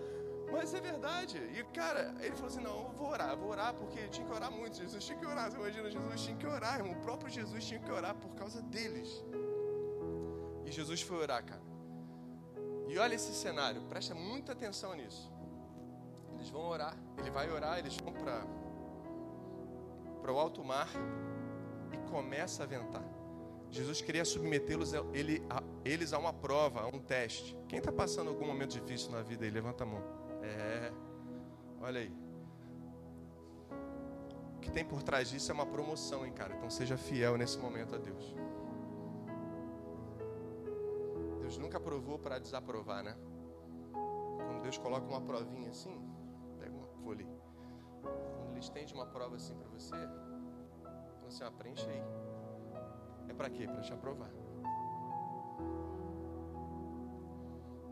[0.52, 1.38] mas é verdade.
[1.38, 4.34] E, cara, ele falou assim: não, eu vou orar, eu vou orar porque tinha que
[4.34, 4.78] orar muito.
[4.78, 5.50] Jesus tinha que orar.
[5.50, 6.94] Você imagina, Jesus tinha que orar, irmão.
[6.94, 9.24] O próprio Jesus tinha que orar por causa deles.
[10.66, 11.62] E Jesus foi orar, cara.
[12.88, 15.32] E olha esse cenário, presta muita atenção nisso.
[16.36, 18.46] Eles vão orar, ele vai orar, eles vão para
[20.22, 20.88] para o alto mar
[21.92, 23.04] e começa a ventar.
[23.70, 27.58] Jesus queria submetê-los ele, a, eles a uma prova, a um teste.
[27.68, 29.52] Quem está passando algum momento difícil na vida aí?
[29.52, 30.02] Levanta a mão.
[30.42, 30.92] É,
[31.82, 32.16] olha aí.
[34.56, 36.56] O que tem por trás disso é uma promoção, hein, cara?
[36.56, 38.36] Então seja fiel nesse momento a Deus.
[41.54, 43.16] Deus nunca provou para desaprovar, né?
[43.92, 46.02] Quando Deus coloca uma provinha assim,
[46.58, 47.28] pega uma folha.
[48.02, 49.96] Quando Ele estende uma prova assim para você,
[51.24, 52.02] você assim, preenche aí.
[53.30, 53.68] É para quê?
[53.68, 54.32] Para te aprovar.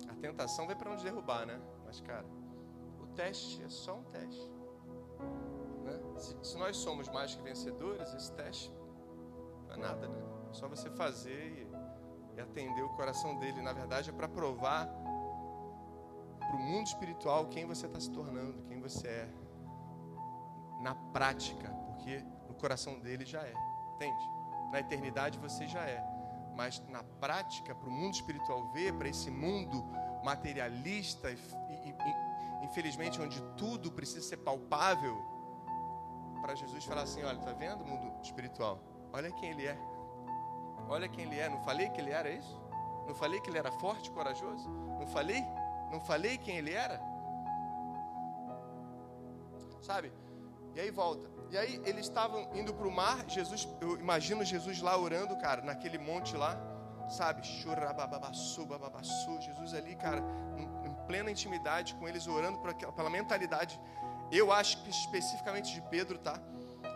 [0.10, 1.62] A tentação vem para nos derrubar, né?
[1.86, 2.26] Mas, cara,
[3.00, 4.50] o teste é só um teste.
[5.84, 6.02] Né?
[6.18, 8.74] Se, se, nós somos mais que vencedores, esse teste
[9.68, 10.20] não é nada, né?
[10.50, 11.71] É só você fazer e
[12.42, 13.62] atender o coração dele.
[13.62, 14.88] Na verdade, é para provar
[16.40, 19.30] para o mundo espiritual quem você está se tornando, quem você é.
[20.82, 23.54] Na prática, porque no coração dele já é.
[23.96, 24.24] Entende?
[24.72, 26.04] Na eternidade você já é.
[26.56, 29.84] Mas na prática, para o mundo espiritual ver, para esse mundo
[30.24, 35.18] materialista e, e, e infelizmente, onde tudo precisa ser palpável,
[36.42, 38.80] para Jesus falar assim: olha, tá vendo o mundo espiritual?
[39.14, 39.78] Olha quem ele é.
[40.96, 41.48] Olha quem ele é.
[41.48, 42.60] Não falei que ele era isso?
[43.08, 44.70] Não falei que ele era forte, corajoso?
[45.00, 45.42] Não falei?
[45.92, 47.02] Não falei quem ele era?
[49.82, 50.12] Sabe?
[50.76, 51.30] E aí volta.
[51.50, 53.26] E aí eles estavam indo para o mar.
[53.28, 56.58] Jesus, eu imagino Jesus lá orando, cara, naquele monte lá,
[57.10, 57.42] sabe?
[59.42, 60.22] Jesus ali, cara,
[60.86, 62.60] em plena intimidade com eles, orando
[62.96, 63.80] pela mentalidade.
[64.32, 66.40] Eu acho que especificamente de Pedro, tá?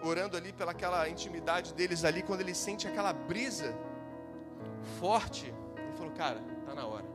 [0.03, 3.75] Orando ali pelaquela intimidade deles ali, quando ele sente aquela brisa
[4.85, 7.05] forte, ele falou, cara, tá na hora.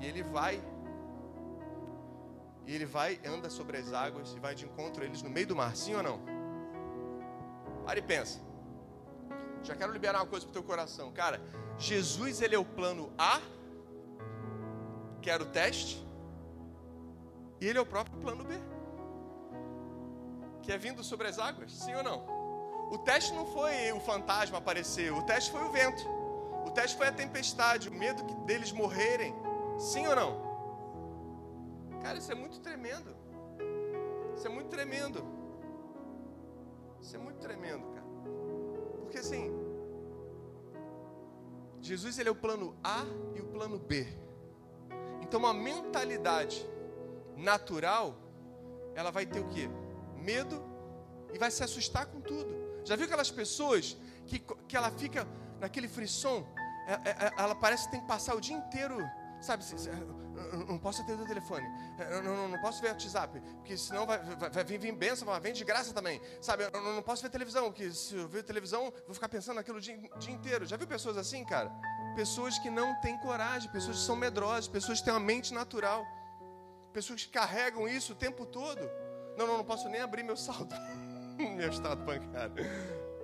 [0.00, 0.62] E ele vai
[2.66, 5.46] e ele vai, anda sobre as águas e vai de encontro a eles no meio
[5.46, 6.20] do mar, sim ou não?
[7.84, 8.40] Para e pensa.
[9.62, 11.12] Já quero liberar uma coisa para o teu coração.
[11.12, 11.40] Cara,
[11.76, 13.40] Jesus ele é o plano A,
[15.20, 16.06] que era o teste,
[17.60, 18.54] e ele é o próprio plano B,
[20.62, 22.41] que é vindo sobre as águas, sim ou não?
[22.92, 26.06] O teste não foi o fantasma aparecer, o teste foi o vento,
[26.66, 29.34] o teste foi a tempestade, o medo deles morrerem,
[29.78, 30.32] sim ou não?
[32.02, 33.16] Cara, isso é muito tremendo.
[34.36, 35.24] Isso é muito tremendo.
[37.00, 38.06] Isso é muito tremendo, cara.
[39.00, 39.50] Porque assim,
[41.80, 44.06] Jesus ele é o plano A e o plano B.
[45.22, 46.68] Então uma mentalidade
[47.38, 48.14] natural,
[48.94, 49.66] ela vai ter o quê?
[50.14, 50.62] Medo
[51.32, 52.61] e vai se assustar com tudo.
[52.84, 55.26] Já viu aquelas pessoas que, que ela fica
[55.60, 56.46] naquele frisson?
[56.86, 58.98] Ela, é, é, é, ela parece que tem que passar o dia inteiro,
[59.40, 59.64] sabe?
[60.66, 61.66] não posso atender o telefone,
[62.10, 65.40] eu não, não, posso ver o WhatsApp, porque senão vai, vai, vai vir, bênção, vai
[65.40, 66.64] vir de graça também, sabe?
[66.64, 69.78] Eu não, não posso ver televisão, porque se eu ver televisão, vou ficar pensando naquilo
[69.78, 70.66] o dia, dia inteiro.
[70.66, 71.70] Já viu pessoas assim, cara?
[72.14, 76.04] Pessoas que não têm coragem, pessoas que são medrosas, pessoas que têm uma mente natural,
[76.92, 78.80] pessoas que carregam isso o tempo todo.
[79.36, 80.74] Não, não, não posso nem abrir meu saldo,
[81.56, 82.54] meu estado bancário.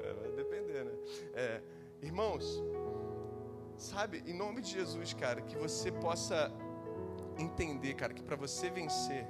[0.02, 0.92] É, vai depender, né?
[1.34, 1.60] É,
[2.02, 2.62] irmãos,
[3.76, 6.52] sabe, em nome de Jesus, cara, que você possa
[7.38, 9.26] entender, cara, que para você vencer,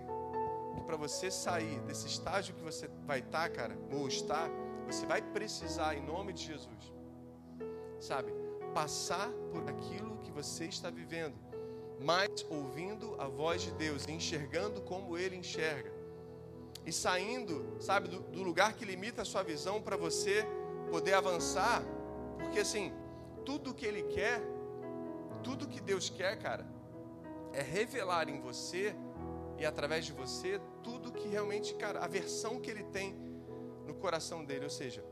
[0.75, 4.49] que para você sair desse estágio que você vai estar, tá, cara, ou estar,
[4.87, 6.93] você vai precisar, em nome de Jesus,
[8.01, 8.33] sabe,
[8.75, 11.35] passar por aquilo que você está vivendo,
[12.01, 15.93] mas ouvindo a voz de Deus, enxergando como Ele enxerga,
[16.89, 20.47] e saindo, sabe, do, do lugar que limita a sua visão para você
[20.91, 21.83] poder avançar,
[22.39, 22.95] porque assim,
[23.45, 24.41] tudo que Ele quer,
[25.43, 26.67] tudo que Deus quer, cara,
[27.53, 28.97] é revelar em você
[29.59, 33.15] e através de você tudo que realmente, cara, a versão que ele tem
[33.87, 34.65] no coração dele.
[34.65, 35.05] Ou seja,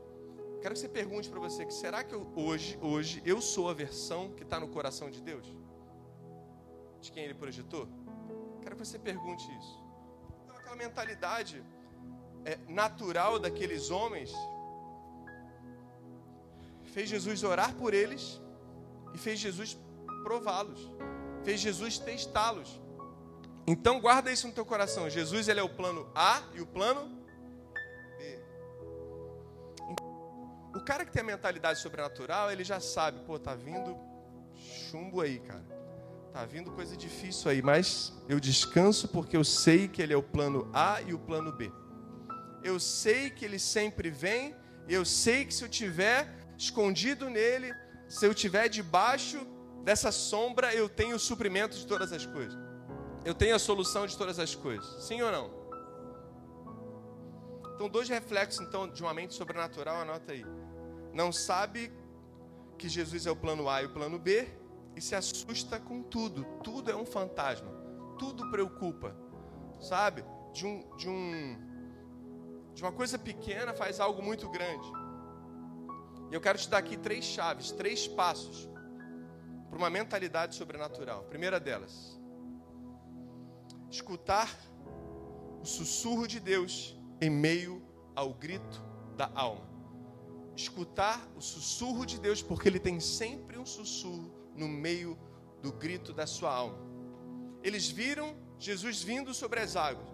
[0.61, 3.73] quero que você pergunte para você que será que eu, hoje, hoje eu sou a
[3.73, 5.45] versão que está no coração de Deus?
[7.01, 7.87] De quem ele projetou?
[8.61, 9.86] Quero que você pergunte isso.
[10.67, 11.63] Aquela mentalidade
[12.43, 14.33] é, natural daqueles homens
[16.83, 18.41] fez Jesus orar por eles
[19.13, 19.77] e fez Jesus
[20.23, 20.91] prová-los
[21.45, 22.81] fez Jesus testá-los.
[23.65, 25.09] Então guarda isso no teu coração.
[25.09, 27.07] Jesus ele é o plano A e o plano
[28.17, 28.43] B.
[30.75, 33.97] O cara que tem a mentalidade sobrenatural, ele já sabe, pô, tá vindo
[34.57, 35.76] chumbo aí, cara.
[36.37, 40.21] Tá vindo coisa difícil aí, mas eu descanso porque eu sei que ele é o
[40.21, 41.71] plano A e o plano B.
[42.63, 44.55] Eu sei que ele sempre vem,
[44.87, 47.73] eu sei que se eu tiver escondido nele,
[48.07, 49.39] se eu tiver debaixo
[49.83, 52.55] dessa sombra eu tenho o suprimento de todas as coisas.
[53.25, 55.07] Eu tenho a solução de todas as coisas.
[55.07, 55.49] Sim ou não?
[57.73, 60.45] Então, dois reflexos então de uma mente sobrenatural, anota aí.
[61.15, 61.91] Não sabe
[62.77, 64.47] que Jesus é o plano A e o plano B
[64.97, 66.43] e se assusta com tudo.
[66.63, 67.69] Tudo é um fantasma.
[68.17, 69.15] Tudo preocupa.
[69.79, 70.25] Sabe?
[70.51, 71.67] De um de um
[72.73, 74.91] de uma coisa pequena faz algo muito grande.
[76.31, 78.67] E eu quero te dar aqui três chaves, três passos
[79.69, 81.23] para uma mentalidade sobrenatural.
[81.25, 82.19] primeira delas,
[83.89, 84.49] escutar
[85.61, 87.81] o sussurro de Deus em meio
[88.15, 88.83] ao grito
[89.15, 89.67] da alma.
[90.55, 95.17] Escutar o sussurro de Deus, porque Ele tem sempre um sussurro no meio
[95.61, 96.77] do grito da sua alma.
[97.63, 100.07] Eles viram Jesus vindo sobre as águas,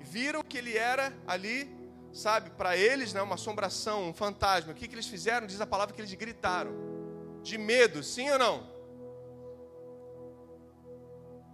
[0.00, 1.74] viram que Ele era ali,
[2.12, 4.72] sabe, para eles, né, uma assombração, um fantasma.
[4.72, 5.46] O que, que eles fizeram?
[5.46, 6.72] Diz a palavra que eles gritaram,
[7.42, 8.76] de medo, sim ou não?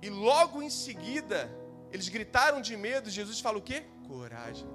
[0.00, 1.50] E logo em seguida,
[1.92, 3.08] eles gritaram de medo.
[3.08, 3.84] Jesus fala o quê?
[4.08, 4.66] Coragem.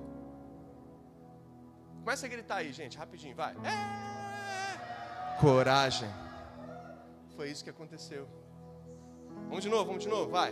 [1.99, 3.53] Começa a gritar aí, gente, rapidinho, vai.
[3.65, 5.37] É!
[5.41, 6.09] Coragem.
[7.37, 8.27] Foi isso que aconteceu.
[9.47, 10.51] Vamos de novo, vamos de novo, vai.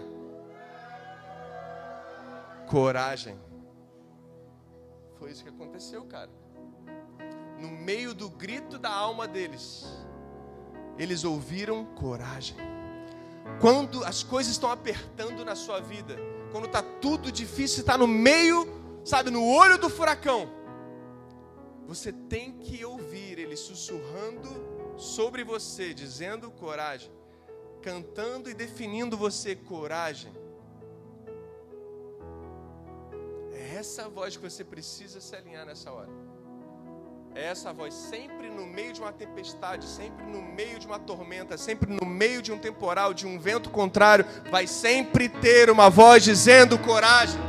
[2.67, 3.39] coragem.
[5.17, 6.29] Foi isso que aconteceu, cara.
[7.59, 9.85] No meio do grito da alma deles,
[10.97, 12.57] eles ouviram coragem.
[13.59, 16.15] Quando as coisas estão apertando na sua vida,
[16.51, 18.67] quando está tudo difícil, está no meio,
[19.03, 20.49] sabe, no olho do furacão,
[21.87, 27.11] você tem que ouvir ele sussurrando sobre você, dizendo coragem,
[27.81, 30.33] cantando e definindo você coragem.
[33.53, 36.09] É essa voz que você precisa se alinhar nessa hora.
[37.33, 41.57] É essa voz sempre no meio de uma tempestade, sempre no meio de uma tormenta,
[41.57, 46.23] sempre no meio de um temporal, de um vento contrário, vai sempre ter uma voz
[46.23, 47.41] dizendo coragem,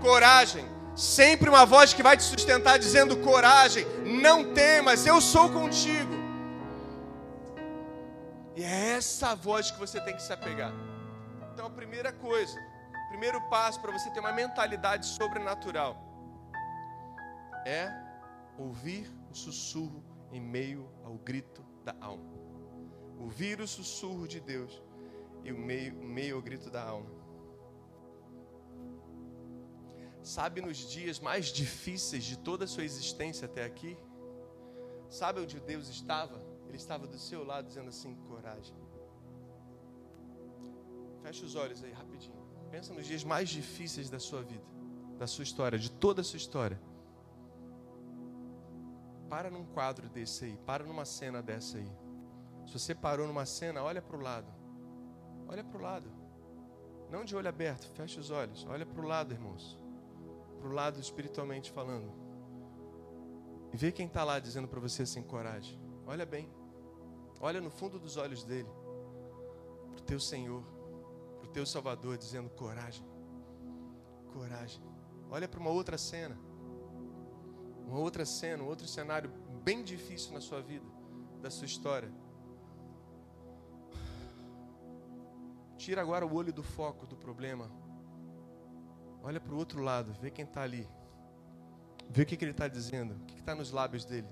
[0.00, 0.64] coragem.
[0.96, 6.17] Sempre uma voz que vai te sustentar dizendo coragem, não temas, eu sou contigo.
[8.58, 10.72] E é essa voz que você tem que se apegar.
[11.52, 12.58] Então a primeira coisa,
[13.04, 15.96] o primeiro passo para você ter uma mentalidade sobrenatural
[17.64, 17.88] é
[18.58, 22.32] ouvir o sussurro em meio ao grito da alma.
[23.20, 24.82] Ouvir o sussurro de Deus
[25.44, 27.12] e o meio, meio ao grito da alma.
[30.20, 33.96] Sabe nos dias mais difíceis de toda a sua existência até aqui?
[35.08, 36.47] Sabe onde Deus estava?
[36.68, 38.76] Ele estava do seu lado dizendo assim: coragem.
[41.22, 42.36] Feche os olhos aí rapidinho.
[42.70, 44.64] Pensa nos dias mais difíceis da sua vida,
[45.18, 46.78] da sua história, de toda a sua história.
[49.28, 51.90] Para num quadro desse aí, para numa cena dessa aí.
[52.66, 54.52] Se você parou numa cena, olha para o lado.
[55.48, 56.10] Olha para o lado.
[57.10, 58.66] Não de olho aberto, feche os olhos.
[58.68, 59.78] Olha para o lado, irmãos.
[60.60, 62.12] Para o lado espiritualmente falando.
[63.72, 65.78] E vê quem está lá dizendo para você assim: coragem.
[66.06, 66.57] Olha bem.
[67.40, 68.68] Olha no fundo dos olhos dele.
[69.90, 70.62] Para o teu Senhor.
[71.38, 73.06] Para o teu Salvador, dizendo: coragem.
[74.32, 74.82] Coragem.
[75.30, 76.38] Olha para uma outra cena
[77.88, 79.30] uma outra cena, um outro cenário
[79.64, 80.84] bem difícil na sua vida,
[81.40, 82.12] da sua história.
[85.78, 87.70] Tira agora o olho do foco do problema.
[89.22, 90.86] Olha para o outro lado, vê quem está ali.
[92.10, 94.28] Vê o que, que ele está dizendo, o que está nos lábios dele.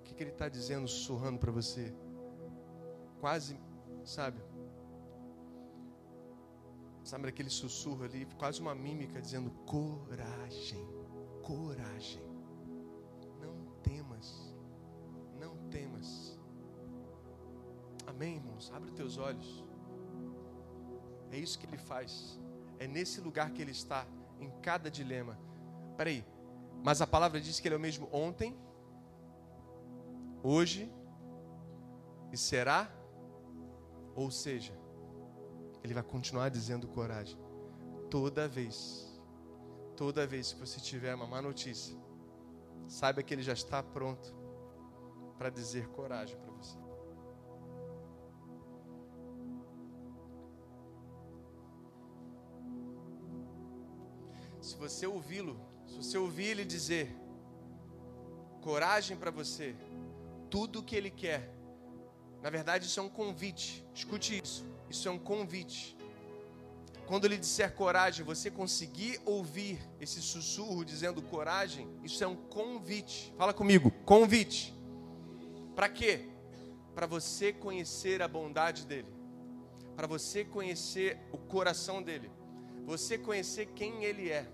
[0.00, 1.94] O que, que ele está dizendo, sussurrando para você.
[3.20, 3.58] Quase,
[4.04, 4.40] sabe?
[7.04, 10.84] Sabe aquele sussurro ali, quase uma mímica dizendo coragem,
[11.42, 12.26] coragem.
[15.76, 16.38] temas.
[18.06, 18.72] Amém, irmãos?
[18.74, 19.64] Abre os teus olhos.
[21.30, 22.40] É isso que ele faz.
[22.78, 24.06] É nesse lugar que ele está,
[24.40, 25.38] em cada dilema.
[25.96, 26.24] Peraí,
[26.82, 28.56] mas a palavra diz que ele é o mesmo ontem,
[30.42, 30.90] hoje
[32.32, 32.90] e será.
[34.16, 34.72] Ou seja,
[35.84, 37.38] ele vai continuar dizendo coragem.
[38.10, 39.20] Toda vez,
[39.94, 41.94] toda vez que você tiver uma má notícia,
[42.88, 44.34] saiba que ele já está pronto
[45.36, 46.78] para dizer coragem para você.
[54.62, 57.14] Se você ouvi-lo, se você ouvir ele dizer
[58.62, 59.76] coragem para você,
[60.50, 61.55] tudo o que ele quer,
[62.46, 63.84] na verdade isso é um convite.
[63.92, 64.64] Escute isso.
[64.88, 65.96] Isso é um convite.
[67.04, 73.34] Quando ele disser coragem, você conseguir ouvir esse sussurro dizendo coragem, isso é um convite.
[73.36, 74.72] Fala comigo, convite.
[75.74, 76.28] Para quê?
[76.94, 79.12] Para você conhecer a bondade dele,
[79.96, 82.30] para você conhecer o coração dele,
[82.84, 84.46] você conhecer quem ele é.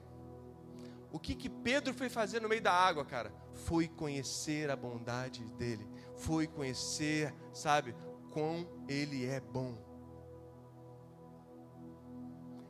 [1.13, 3.31] O que que Pedro foi fazer no meio da água, cara?
[3.67, 5.87] Foi conhecer a bondade dele,
[6.23, 7.95] foi conhecer, sabe,
[8.33, 9.77] quão ele é bom.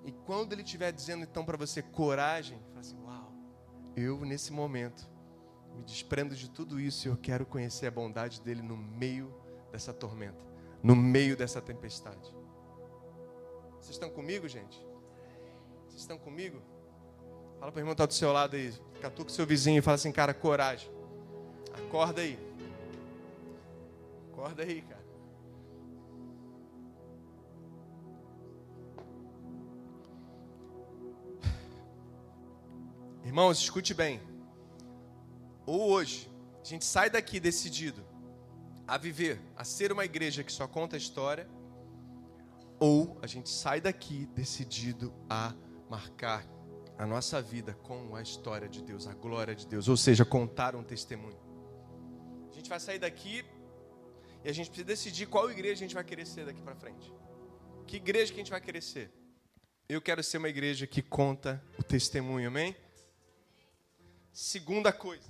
[0.05, 3.33] E quando ele estiver dizendo então para você coragem, fala assim: Uau,
[3.97, 5.09] eu nesse momento
[5.77, 9.33] me desprendo de tudo isso e eu quero conhecer a bondade dele no meio
[9.71, 10.45] dessa tormenta,
[10.83, 12.35] no meio dessa tempestade.
[13.81, 14.85] Vocês estão comigo, gente?
[15.87, 16.61] Vocês estão comigo?
[17.59, 19.95] Fala para o irmão que está do seu lado aí, catuca seu vizinho e fala
[19.95, 20.91] assim, cara, coragem.
[21.73, 22.52] Acorda aí.
[24.43, 25.05] Acorda aí, cara.
[33.25, 34.21] Irmãos, escute bem
[35.65, 36.29] ou hoje,
[36.61, 38.05] a gente sai daqui decidido
[38.85, 41.49] a viver, a ser uma igreja que só conta a história,
[42.81, 45.55] ou a gente sai daqui decidido a
[45.89, 46.45] marcar
[46.99, 50.75] a nossa vida com a história de Deus, a glória de Deus, ou seja, contar
[50.75, 51.39] um testemunho.
[52.51, 53.45] A gente vai sair daqui
[54.45, 57.13] e a gente precisa decidir qual igreja a gente vai querer ser daqui para frente.
[57.87, 59.11] Que igreja que a gente vai querer ser?
[59.89, 62.75] Eu quero ser uma igreja que conta o testemunho, amém?
[64.33, 65.29] Segunda coisa.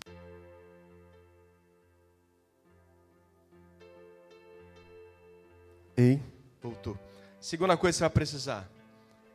[5.96, 6.20] Ei,
[6.60, 6.98] voltou.
[7.40, 8.70] Segunda coisa que você vai precisar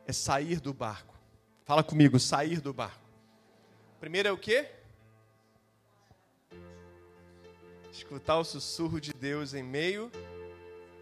[0.06, 1.14] é sair do barco.
[1.64, 3.06] Fala comigo, sair do barco.
[4.00, 4.77] Primeiro é o quê?
[7.98, 10.08] Escutar o sussurro de Deus em meio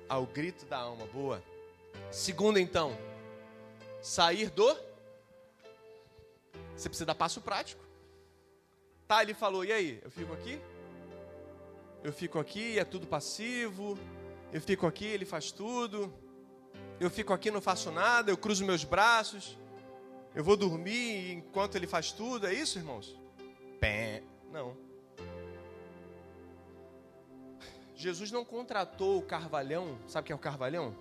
[0.09, 1.05] ao grito da alma.
[1.07, 1.42] Boa.
[2.11, 2.97] Segundo, então,
[4.01, 4.74] sair do.
[6.74, 7.84] Você precisa dar passo prático.
[9.07, 10.01] Tá, ele falou, e aí?
[10.03, 10.59] Eu fico aqui?
[12.03, 13.99] Eu fico aqui, é tudo passivo.
[14.51, 16.11] Eu fico aqui, ele faz tudo.
[16.99, 18.30] Eu fico aqui, não faço nada.
[18.30, 19.59] Eu cruzo meus braços.
[20.34, 22.47] Eu vou dormir enquanto ele faz tudo.
[22.47, 23.20] É isso, irmãos?
[23.78, 24.22] Pé.
[24.51, 24.74] Não.
[27.97, 29.99] Jesus não contratou o carvalhão.
[30.07, 30.94] Sabe o que é o carvalhão?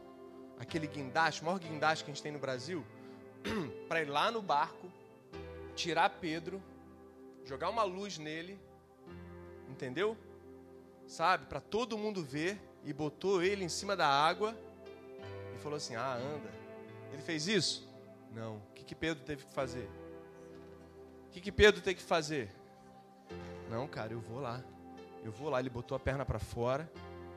[0.57, 2.85] Aquele guindaste, o maior guindaste que a gente tem no Brasil.
[3.89, 4.89] Para ir lá no barco,
[5.75, 6.63] tirar Pedro,
[7.43, 8.57] jogar uma luz nele.
[9.69, 10.17] Entendeu?
[11.05, 11.45] Sabe?
[11.47, 14.57] Para todo mundo ver e botou ele em cima da água
[15.53, 16.49] e falou assim: Ah, anda.
[17.11, 17.87] Ele fez isso?
[18.31, 18.55] Não.
[18.57, 19.89] O que, que Pedro teve que fazer?
[21.27, 22.49] O que, que Pedro teve que fazer?
[23.69, 24.63] Não, cara, eu vou lá.
[25.25, 25.59] Eu vou lá.
[25.59, 26.89] Ele botou a perna para fora,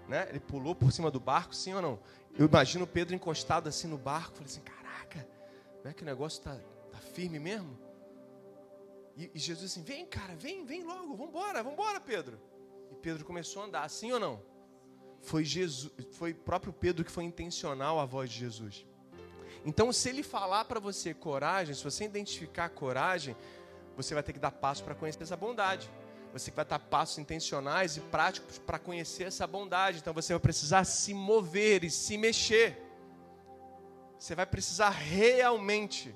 [0.06, 0.26] né?
[0.28, 1.98] Ele pulou por cima do barco, sim ou não?
[2.38, 4.36] Eu imagino Pedro encostado assim no barco.
[4.36, 5.26] Falei assim: Caraca,
[5.82, 6.54] não é que o negócio está
[6.92, 7.76] tá firme mesmo?
[9.16, 11.30] E, e Jesus assim: Vem, cara, vem, vem logo, vamos
[11.72, 12.38] embora, Pedro.
[12.92, 14.40] E Pedro começou a andar, sim ou não?
[15.20, 18.86] foi Jesus, foi próprio Pedro que foi intencional a voz de Jesus.
[19.64, 23.36] Então, se ele falar para você coragem, se você identificar coragem,
[23.96, 25.90] você vai ter que dar passo para conhecer essa bondade.
[26.32, 29.98] Você vai dar passos intencionais e práticos para conhecer essa bondade.
[29.98, 32.76] Então, você vai precisar se mover e se mexer.
[34.18, 36.14] Você vai precisar realmente,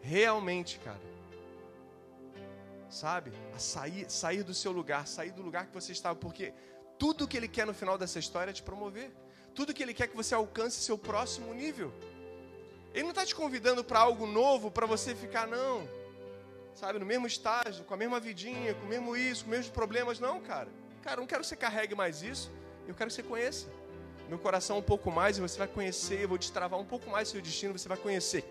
[0.00, 1.00] realmente, cara,
[2.88, 6.54] sabe, a sair, sair do seu lugar, sair do lugar que você estava, porque
[6.98, 9.12] tudo que Ele quer no final dessa história é te promover.
[9.54, 11.92] Tudo que Ele quer é que você alcance seu próximo nível.
[12.94, 15.88] Ele não está te convidando para algo novo, para você ficar, não,
[16.78, 19.72] sabe, no mesmo estágio, com a mesma vidinha, com o mesmo isso, com os mesmos
[19.74, 20.20] problemas.
[20.20, 20.68] Não, cara.
[21.02, 22.52] Cara, eu não quero que você carregue mais isso.
[22.86, 23.66] Eu quero que você conheça.
[24.28, 26.22] Meu coração um pouco mais e você vai conhecer.
[26.22, 27.76] Eu vou destravar um pouco mais seu destino.
[27.76, 28.44] Você vai conhecer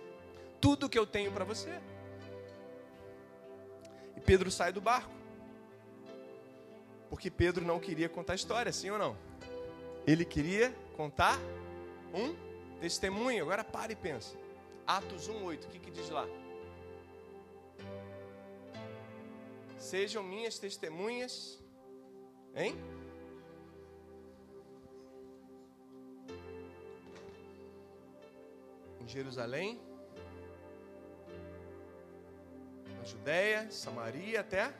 [0.59, 1.80] tudo que eu tenho para você.
[4.17, 5.11] E Pedro sai do barco.
[7.09, 9.15] Porque Pedro não queria contar história, sim ou não?
[10.05, 11.39] Ele queria contar
[12.13, 12.36] um
[12.82, 13.43] testemunho.
[13.43, 14.36] Agora para e pensa.
[14.86, 16.28] Atos 1:8, o que, que diz lá?
[19.78, 21.63] Sejam minhas testemunhas,
[22.55, 22.75] hein?
[28.99, 29.80] Em Jerusalém,
[32.97, 34.73] na Judéia, Samaria até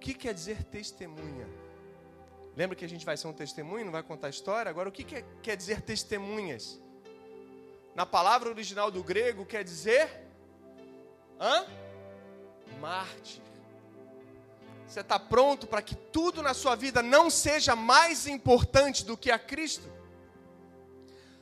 [0.00, 1.46] que quer dizer testemunha?
[2.56, 4.68] Lembra que a gente vai ser um testemunho, não vai contar história?
[4.68, 6.80] Agora, o que quer dizer testemunhas?
[7.94, 10.08] Na palavra original do grego, quer dizer.
[11.38, 11.66] Hã?
[12.80, 13.42] Mártir.
[14.86, 19.30] Você está pronto para que tudo na sua vida não seja mais importante do que
[19.30, 19.88] a Cristo?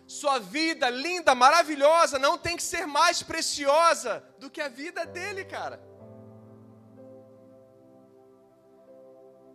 [0.06, 5.44] Sua vida linda, maravilhosa, não tem que ser mais preciosa do que a vida dele,
[5.44, 5.80] cara.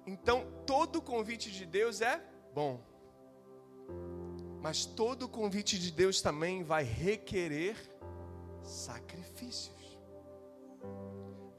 [0.05, 2.21] Então, todo convite de Deus é
[2.53, 2.81] bom.
[4.61, 7.75] Mas todo convite de Deus também vai requerer
[8.63, 9.82] sacrifícios.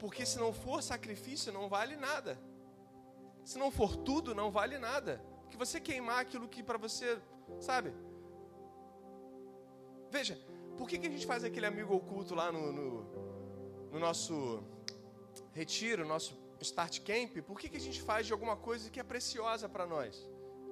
[0.05, 2.37] Porque se não for sacrifício, não vale nada.
[3.43, 5.19] Se não for tudo, não vale nada.
[5.49, 7.17] Que você queimar aquilo que para você,
[7.59, 7.91] sabe?
[10.11, 10.39] Veja,
[10.77, 12.89] por que, que a gente faz aquele amigo oculto lá no, no,
[13.93, 14.63] no nosso
[15.53, 19.03] retiro, nosso Start Camp, por que, que a gente faz de alguma coisa que é
[19.03, 20.29] preciosa para nós?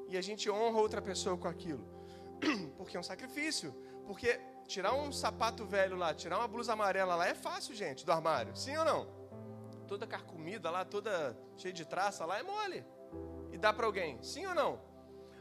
[0.09, 1.83] E a gente honra outra pessoa com aquilo?
[2.77, 3.73] Porque é um sacrifício.
[4.05, 8.11] Porque tirar um sapato velho lá, tirar uma blusa amarela lá é fácil, gente, do
[8.11, 8.55] armário.
[8.55, 9.22] Sim ou não?
[9.87, 12.85] Toda carcomida lá, toda cheia de traça lá é mole.
[13.51, 14.21] E dá para alguém.
[14.21, 14.79] Sim ou não?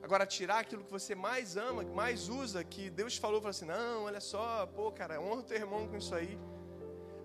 [0.02, 3.64] Agora, tirar aquilo que você mais ama, que mais usa, que Deus falou, falou assim:
[3.64, 6.38] não, olha só, pô, cara, honra o teu irmão com isso aí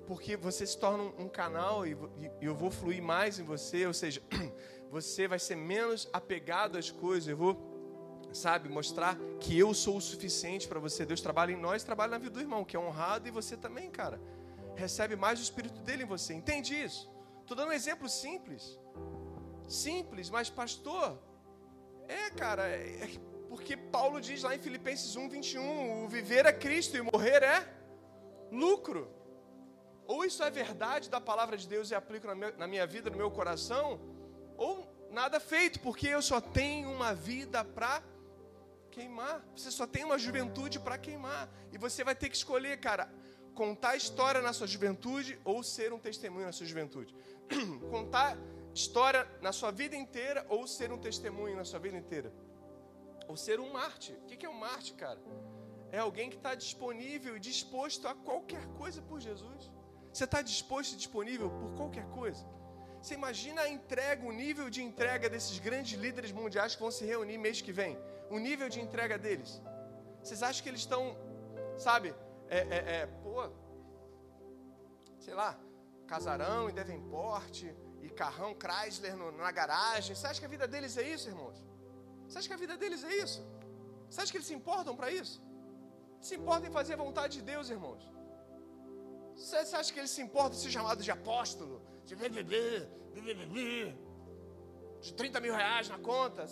[0.08, 1.96] porque você se torna um canal e,
[2.42, 4.22] eu vou fluir mais em você, ou seja,
[4.90, 7.28] você vai ser menos apegado às coisas.
[7.28, 11.06] Eu vou, sabe, mostrar que eu sou o suficiente para você.
[11.06, 13.92] Deus trabalha em nós, trabalha na vida do irmão, que é honrado, e você também,
[13.92, 14.20] cara.
[14.78, 16.34] Recebe mais o Espírito dele em você.
[16.34, 17.12] Entende isso?
[17.42, 18.80] Estou dando um exemplo simples.
[19.68, 21.20] Simples, mas pastor,
[22.08, 23.08] é, cara, é, é
[23.50, 27.68] porque Paulo diz lá em Filipenses 1, 21, o viver é Cristo e morrer é
[28.52, 29.12] lucro.
[30.06, 33.30] Ou isso é verdade da palavra de Deus e aplico na minha vida, no meu
[33.30, 34.00] coração,
[34.56, 38.02] ou nada feito, porque eu só tenho uma vida para
[38.92, 39.46] queimar.
[39.56, 41.50] Você só tem uma juventude para queimar.
[41.72, 43.12] E você vai ter que escolher, cara,
[43.58, 47.16] contar história na sua juventude ou ser um testemunho na sua juventude.
[47.90, 48.38] contar
[48.72, 52.32] história na sua vida inteira ou ser um testemunho na sua vida inteira.
[53.28, 54.12] Ou ser um Marte.
[54.24, 55.20] O que é um Marte, cara?
[55.92, 59.72] É alguém que está disponível e disposto a qualquer coisa por Jesus.
[60.14, 62.46] Você está disposto e disponível por qualquer coisa?
[63.02, 67.06] Você imagina a entrega, o nível de entrega desses grandes líderes mundiais que vão se
[67.06, 67.98] reunir mês que vem?
[68.30, 69.62] O nível de entrega deles.
[70.22, 71.18] Vocês acham que eles estão,
[71.78, 72.14] sabe,
[72.50, 73.50] é, é, é, pô,
[75.20, 75.60] sei lá,
[76.08, 77.64] casarão em Devonport
[78.02, 80.16] e carrão Chrysler no, na garagem?
[80.16, 81.58] Você acha que a vida deles é isso, irmãos?
[82.28, 83.46] Você acha que a vida deles é isso?
[84.10, 85.42] Você acha que eles se importam para isso?
[86.22, 88.04] Se importam em fazer a vontade de Deus, irmãos?
[89.36, 91.82] Você acha que ele se importa em ser chamado de apóstolo?
[92.06, 93.96] De BBB, BBB,
[95.02, 96.48] de 30 mil reais na conta?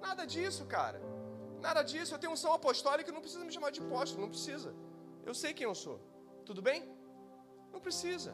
[0.00, 1.00] Nada disso, cara.
[1.60, 2.14] Nada disso.
[2.14, 4.74] Eu tenho um são apostólico e não precisa me chamar de apóstolo, não precisa.
[5.28, 5.96] Eu sei quem eu sou.
[6.48, 6.80] Tudo bem?
[7.72, 8.32] Não precisa.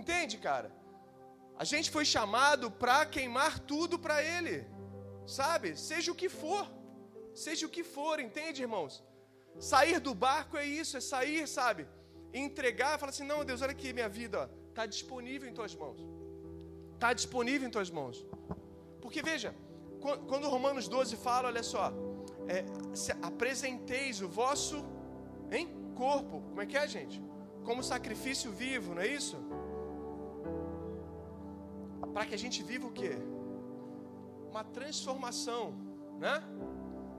[0.00, 0.70] Entende, cara?
[1.62, 4.56] A gente foi chamado para queimar tudo para Ele,
[5.26, 5.68] sabe?
[5.90, 6.64] Seja o que for,
[7.46, 8.94] seja o que for, entende, irmãos?
[9.58, 11.82] Sair do barco é isso, é sair, sabe?
[12.32, 16.00] entregar, fala assim: não, Deus, olha aqui minha vida, está disponível em tuas mãos.
[16.94, 18.24] Está disponível em tuas mãos.
[19.00, 19.54] Porque veja,
[20.00, 21.92] quando Romanos 12 fala, olha só,
[22.48, 22.64] é,
[23.22, 24.84] apresenteis o vosso
[25.50, 27.22] hein, corpo, como é que é, gente?
[27.64, 29.36] Como sacrifício vivo, não é isso?
[32.12, 33.16] Para que a gente viva o quê?
[34.50, 35.74] Uma transformação,
[36.18, 36.42] né?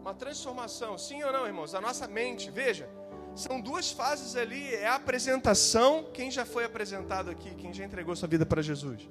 [0.02, 1.76] Uma transformação, sim ou não, irmãos?
[1.76, 2.90] A nossa mente, veja,
[3.36, 8.16] são duas fases ali, é a apresentação, quem já foi apresentado aqui, quem já entregou
[8.16, 9.08] sua vida para Jesus.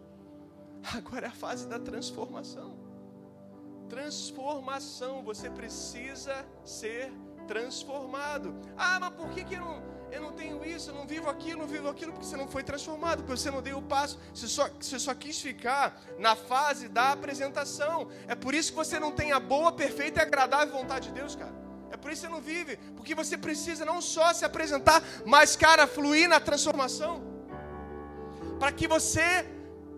[0.97, 2.77] Agora é a fase da transformação.
[3.89, 7.13] Transformação, você precisa ser.
[8.77, 11.61] Ah, mas por que, que eu, não, eu não tenho isso, eu não vivo aquilo,
[11.61, 12.13] não vivo aquilo?
[12.13, 15.15] Porque você não foi transformado, porque você não deu o passo, você só, você só
[15.15, 18.09] quis ficar na fase da apresentação.
[18.27, 21.35] É por isso que você não tem a boa, perfeita e agradável vontade de Deus,
[21.35, 21.55] cara.
[21.91, 25.57] É por isso que você não vive, porque você precisa não só se apresentar, mas,
[25.57, 27.23] cara, fluir na transformação.
[28.59, 29.47] Para que você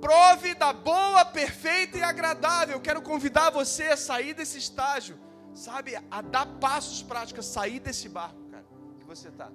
[0.00, 2.76] prove da boa, perfeita e agradável.
[2.76, 5.18] Eu quero convidar você a sair desse estágio,
[5.58, 5.96] sabe?
[6.10, 8.64] A dar passos práticos, sair desse barco, cara,
[8.98, 9.50] que você está.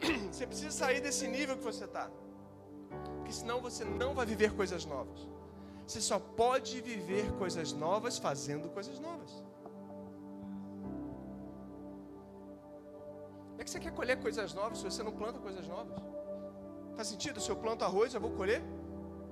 [0.32, 2.10] Você precisa sair desse nível que você está.
[3.16, 5.20] Porque senão você não vai viver coisas novas.
[5.86, 9.30] Você só pode viver coisas novas fazendo coisas novas.
[13.56, 15.96] é que você quer colher coisas novas se você não planta coisas novas?
[16.96, 17.40] Faz sentido?
[17.40, 18.62] Se eu planto arroz, eu vou colher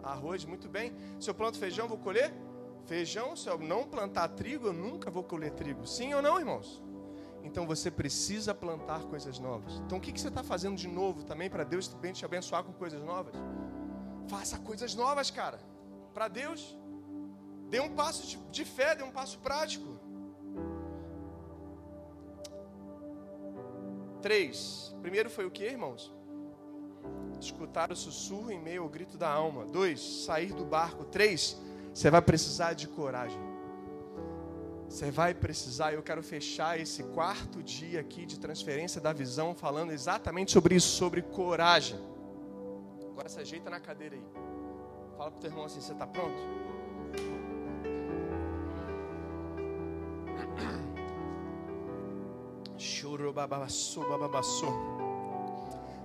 [0.02, 0.94] arroz, muito bem.
[1.20, 2.32] Se eu planto feijão, eu vou colher
[2.82, 3.34] feijão.
[3.36, 5.86] Se eu não plantar trigo, eu nunca vou colher trigo.
[5.86, 6.82] Sim ou não, irmãos?
[7.44, 9.74] Então você precisa plantar coisas novas.
[9.84, 12.72] Então o que você está fazendo de novo também para Deus também te abençoar com
[12.72, 13.34] coisas novas?
[14.28, 15.58] Faça coisas novas, cara.
[16.14, 16.76] Para Deus.
[17.68, 19.98] Dê um passo de fé, dê um passo prático.
[24.20, 24.94] 3.
[25.02, 26.12] Primeiro foi o que, irmãos?
[27.40, 29.64] Escutar o sussurro em meio ao grito da alma.
[29.64, 30.24] 2.
[30.24, 31.04] Sair do barco.
[31.04, 31.60] 3.
[31.92, 33.40] Você vai precisar de coragem.
[34.88, 39.90] Você vai precisar, eu quero fechar esse quarto dia aqui de transferência da visão falando
[39.90, 41.98] exatamente sobre isso, sobre coragem.
[43.10, 44.24] Agora se ajeita na cadeira aí.
[45.16, 46.36] Fala pro teu irmão assim, você está pronto?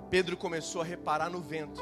[0.09, 1.81] Pedro começou a reparar no vento.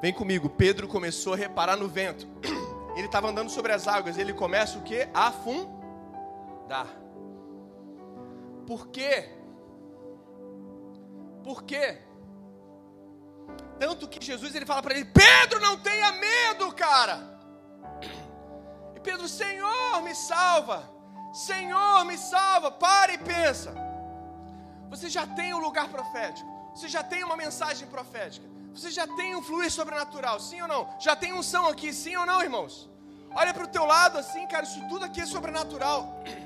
[0.00, 2.28] Vem comigo, Pedro começou a reparar no vento.
[2.96, 5.06] Ele estava andando sobre as águas, ele começa o que?
[5.12, 6.88] A afundar.
[8.66, 9.28] Por quê?
[11.44, 11.98] Por quê?
[13.78, 17.38] Tanto que Jesus ele fala para ele: Pedro, não tenha medo, cara.
[18.96, 20.90] E Pedro, Senhor, me salva.
[21.32, 22.70] Senhor, me salva.
[22.70, 23.74] Para e pensa.
[24.88, 26.48] Você já tem um lugar profético.
[26.74, 28.55] Você já tem uma mensagem profética.
[28.76, 30.82] Você já tem um fluir sobrenatural, sim ou não?
[31.00, 32.74] Já tem unção aqui, sim ou não, irmãos?
[33.34, 36.00] Olha para o teu lado assim, cara, isso tudo aqui é sobrenatural.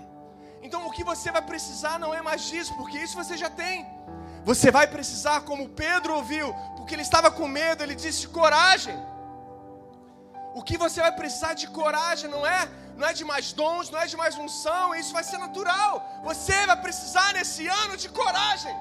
[0.63, 3.77] Então o que você vai precisar não é mais disso, porque isso você já tem.
[4.45, 8.95] Você vai precisar, como Pedro ouviu, porque ele estava com medo, ele disse: coragem.
[10.55, 12.61] O que você vai precisar de coragem não é
[12.95, 15.93] não é de mais dons, não é de mais unção, isso vai ser natural.
[16.23, 18.77] Você vai precisar nesse ano de coragem.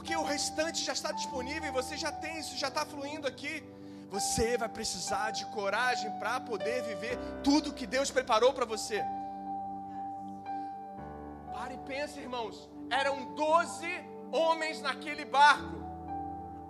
[0.00, 3.62] Porque o restante já está disponível e você já tem isso, já está fluindo aqui.
[4.08, 9.04] Você vai precisar de coragem para poder viver tudo que Deus preparou para você.
[11.52, 12.66] Pare e pense, irmãos.
[12.90, 13.92] Eram doze
[14.32, 15.76] homens naquele barco.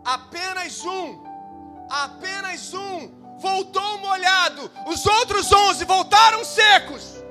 [0.04, 1.22] Apenas um,
[1.88, 4.68] apenas um voltou molhado.
[4.88, 7.22] Os outros onze voltaram secos.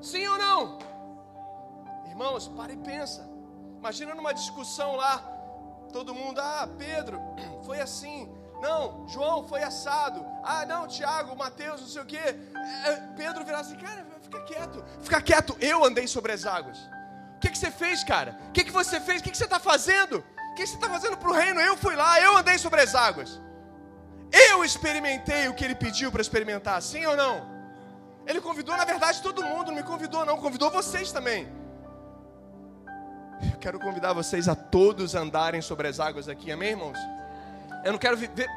[0.00, 0.78] Sim ou não?
[2.08, 3.34] Irmãos, pare e pensa.
[3.84, 5.18] Imagina numa discussão lá,
[5.92, 7.20] todo mundo, ah, Pedro,
[7.66, 8.32] foi assim.
[8.62, 10.24] Não, João foi assado.
[10.42, 12.34] Ah, não, Tiago, Mateus, não sei o quê.
[12.86, 14.82] É, Pedro virar assim, cara, fica quieto.
[15.02, 16.78] Fica quieto, eu andei sobre as águas.
[17.36, 18.38] O que, que você fez, cara?
[18.48, 19.20] O que, que você fez?
[19.20, 20.24] O que, que você está fazendo?
[20.52, 21.60] O que você está fazendo para o reino?
[21.60, 23.38] Eu fui lá, eu andei sobre as águas.
[24.32, 27.46] Eu experimentei o que ele pediu para experimentar, sim ou não?
[28.26, 31.63] Ele convidou, na verdade, todo mundo, não me convidou, não, convidou vocês também.
[33.52, 36.98] Eu quero convidar vocês a todos andarem sobre as águas aqui, amém, irmãos?
[37.84, 38.48] Eu não quero ver, ver,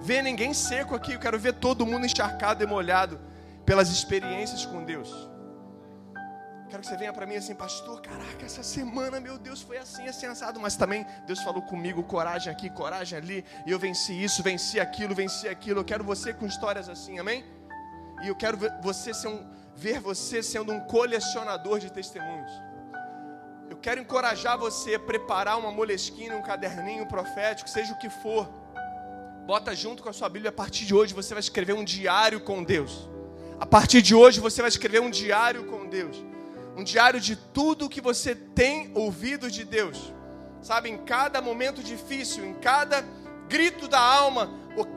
[0.00, 3.20] ver ninguém seco aqui, eu quero ver todo mundo encharcado e molhado
[3.64, 5.30] pelas experiências com Deus.
[6.70, 8.00] Quero que você venha para mim assim, pastor.
[8.00, 10.60] Caraca, essa semana, meu Deus, foi assim, assim, assado.
[10.60, 13.44] Mas também Deus falou comigo: coragem aqui, coragem ali.
[13.66, 15.80] E eu venci isso, venci aquilo, venci aquilo.
[15.80, 17.44] Eu quero você com histórias assim, amém?
[18.22, 19.44] E eu quero ver você, um,
[19.74, 22.52] ver você sendo um colecionador de testemunhos.
[23.82, 28.48] Quero encorajar você a preparar uma molesquina, um caderninho profético, seja o que for
[29.50, 30.50] Bota junto com a sua Bíblia.
[30.50, 33.08] A partir de hoje você vai escrever um diário com Deus.
[33.58, 36.24] A partir de hoje você vai escrever um diário com Deus.
[36.76, 40.14] Um diário de tudo que você tem ouvido de Deus.
[40.62, 43.04] Sabe, em cada momento difícil, em cada
[43.48, 44.54] grito da alma,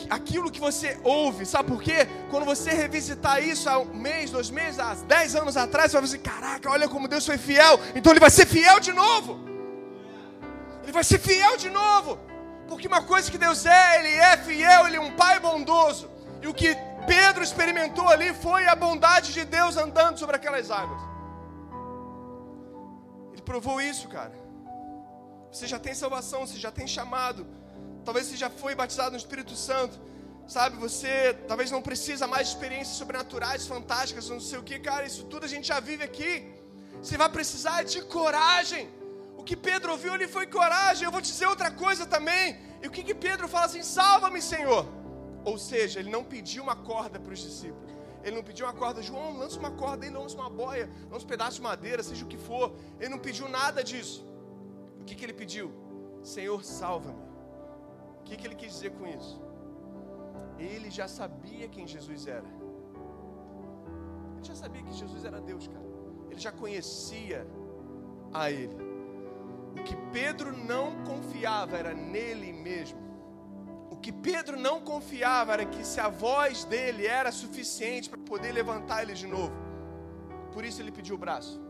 [0.09, 1.45] aquilo que você ouve.
[1.45, 2.07] Sabe por quê?
[2.30, 6.05] Quando você revisitar isso há um mês, dois meses, há dez anos atrás, você vai
[6.05, 7.80] dizer: caraca, olha como Deus foi fiel.
[7.95, 9.39] Então ele vai ser fiel de novo.
[10.84, 12.19] Ele vai ser fiel de novo.
[12.67, 16.09] Porque uma coisa que Deus é, Ele é fiel, Ele é um Pai bondoso.
[16.41, 16.76] E o que
[17.07, 21.01] Pedro experimentou ali foi a bondade de Deus andando sobre aquelas águas.
[23.32, 24.34] Ele provou isso, cara.
[25.51, 27.45] Você já tem salvação, você já tem chamado.
[28.06, 29.97] Talvez você já foi batizado no Espírito Santo.
[30.47, 35.06] Sabe, você talvez não precisa mais de experiências sobrenaturais, fantásticas, não sei o que, cara.
[35.06, 36.32] Isso tudo a gente já vive aqui.
[37.01, 38.89] Você vai precisar de coragem.
[39.38, 41.06] O que Pedro ouviu ali foi coragem.
[41.06, 42.58] Eu vou te dizer outra coisa também.
[42.82, 43.84] E o que, que Pedro fala assim?
[43.84, 44.86] Salva-me, Senhor.
[45.45, 47.91] Ou seja, ele não pediu uma corda para os discípulos.
[48.24, 51.28] Ele não pediu uma corda, João, lança uma corda aí, lança uma boia, lança um
[51.28, 52.74] pedaço de madeira, seja o que for.
[52.99, 54.26] Ele não pediu nada disso.
[55.01, 55.74] O que, que ele pediu?
[56.24, 57.32] Senhor, salva-me.
[58.24, 59.41] O que, que ele quis dizer com isso?
[60.57, 62.47] Ele já sabia quem Jesus era.
[64.36, 65.86] Ele já sabia que Jesus era Deus, cara.
[66.32, 67.45] Ele já conhecia
[68.34, 68.76] a Ele.
[69.78, 72.97] O que Pedro não confiava era nele mesmo.
[73.91, 78.53] O que Pedro não confiava era que se a voz dele era suficiente para poder
[78.53, 79.53] levantar ele de novo.
[80.53, 81.61] Por isso ele pediu o braço.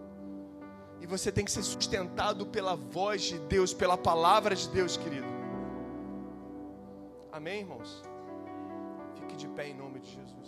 [1.02, 5.34] E você tem que ser sustentado pela voz de Deus, pela palavra de Deus, querido.
[7.34, 8.04] Amém, irmãos?
[9.16, 10.43] Fique de pé em nome de Jesus.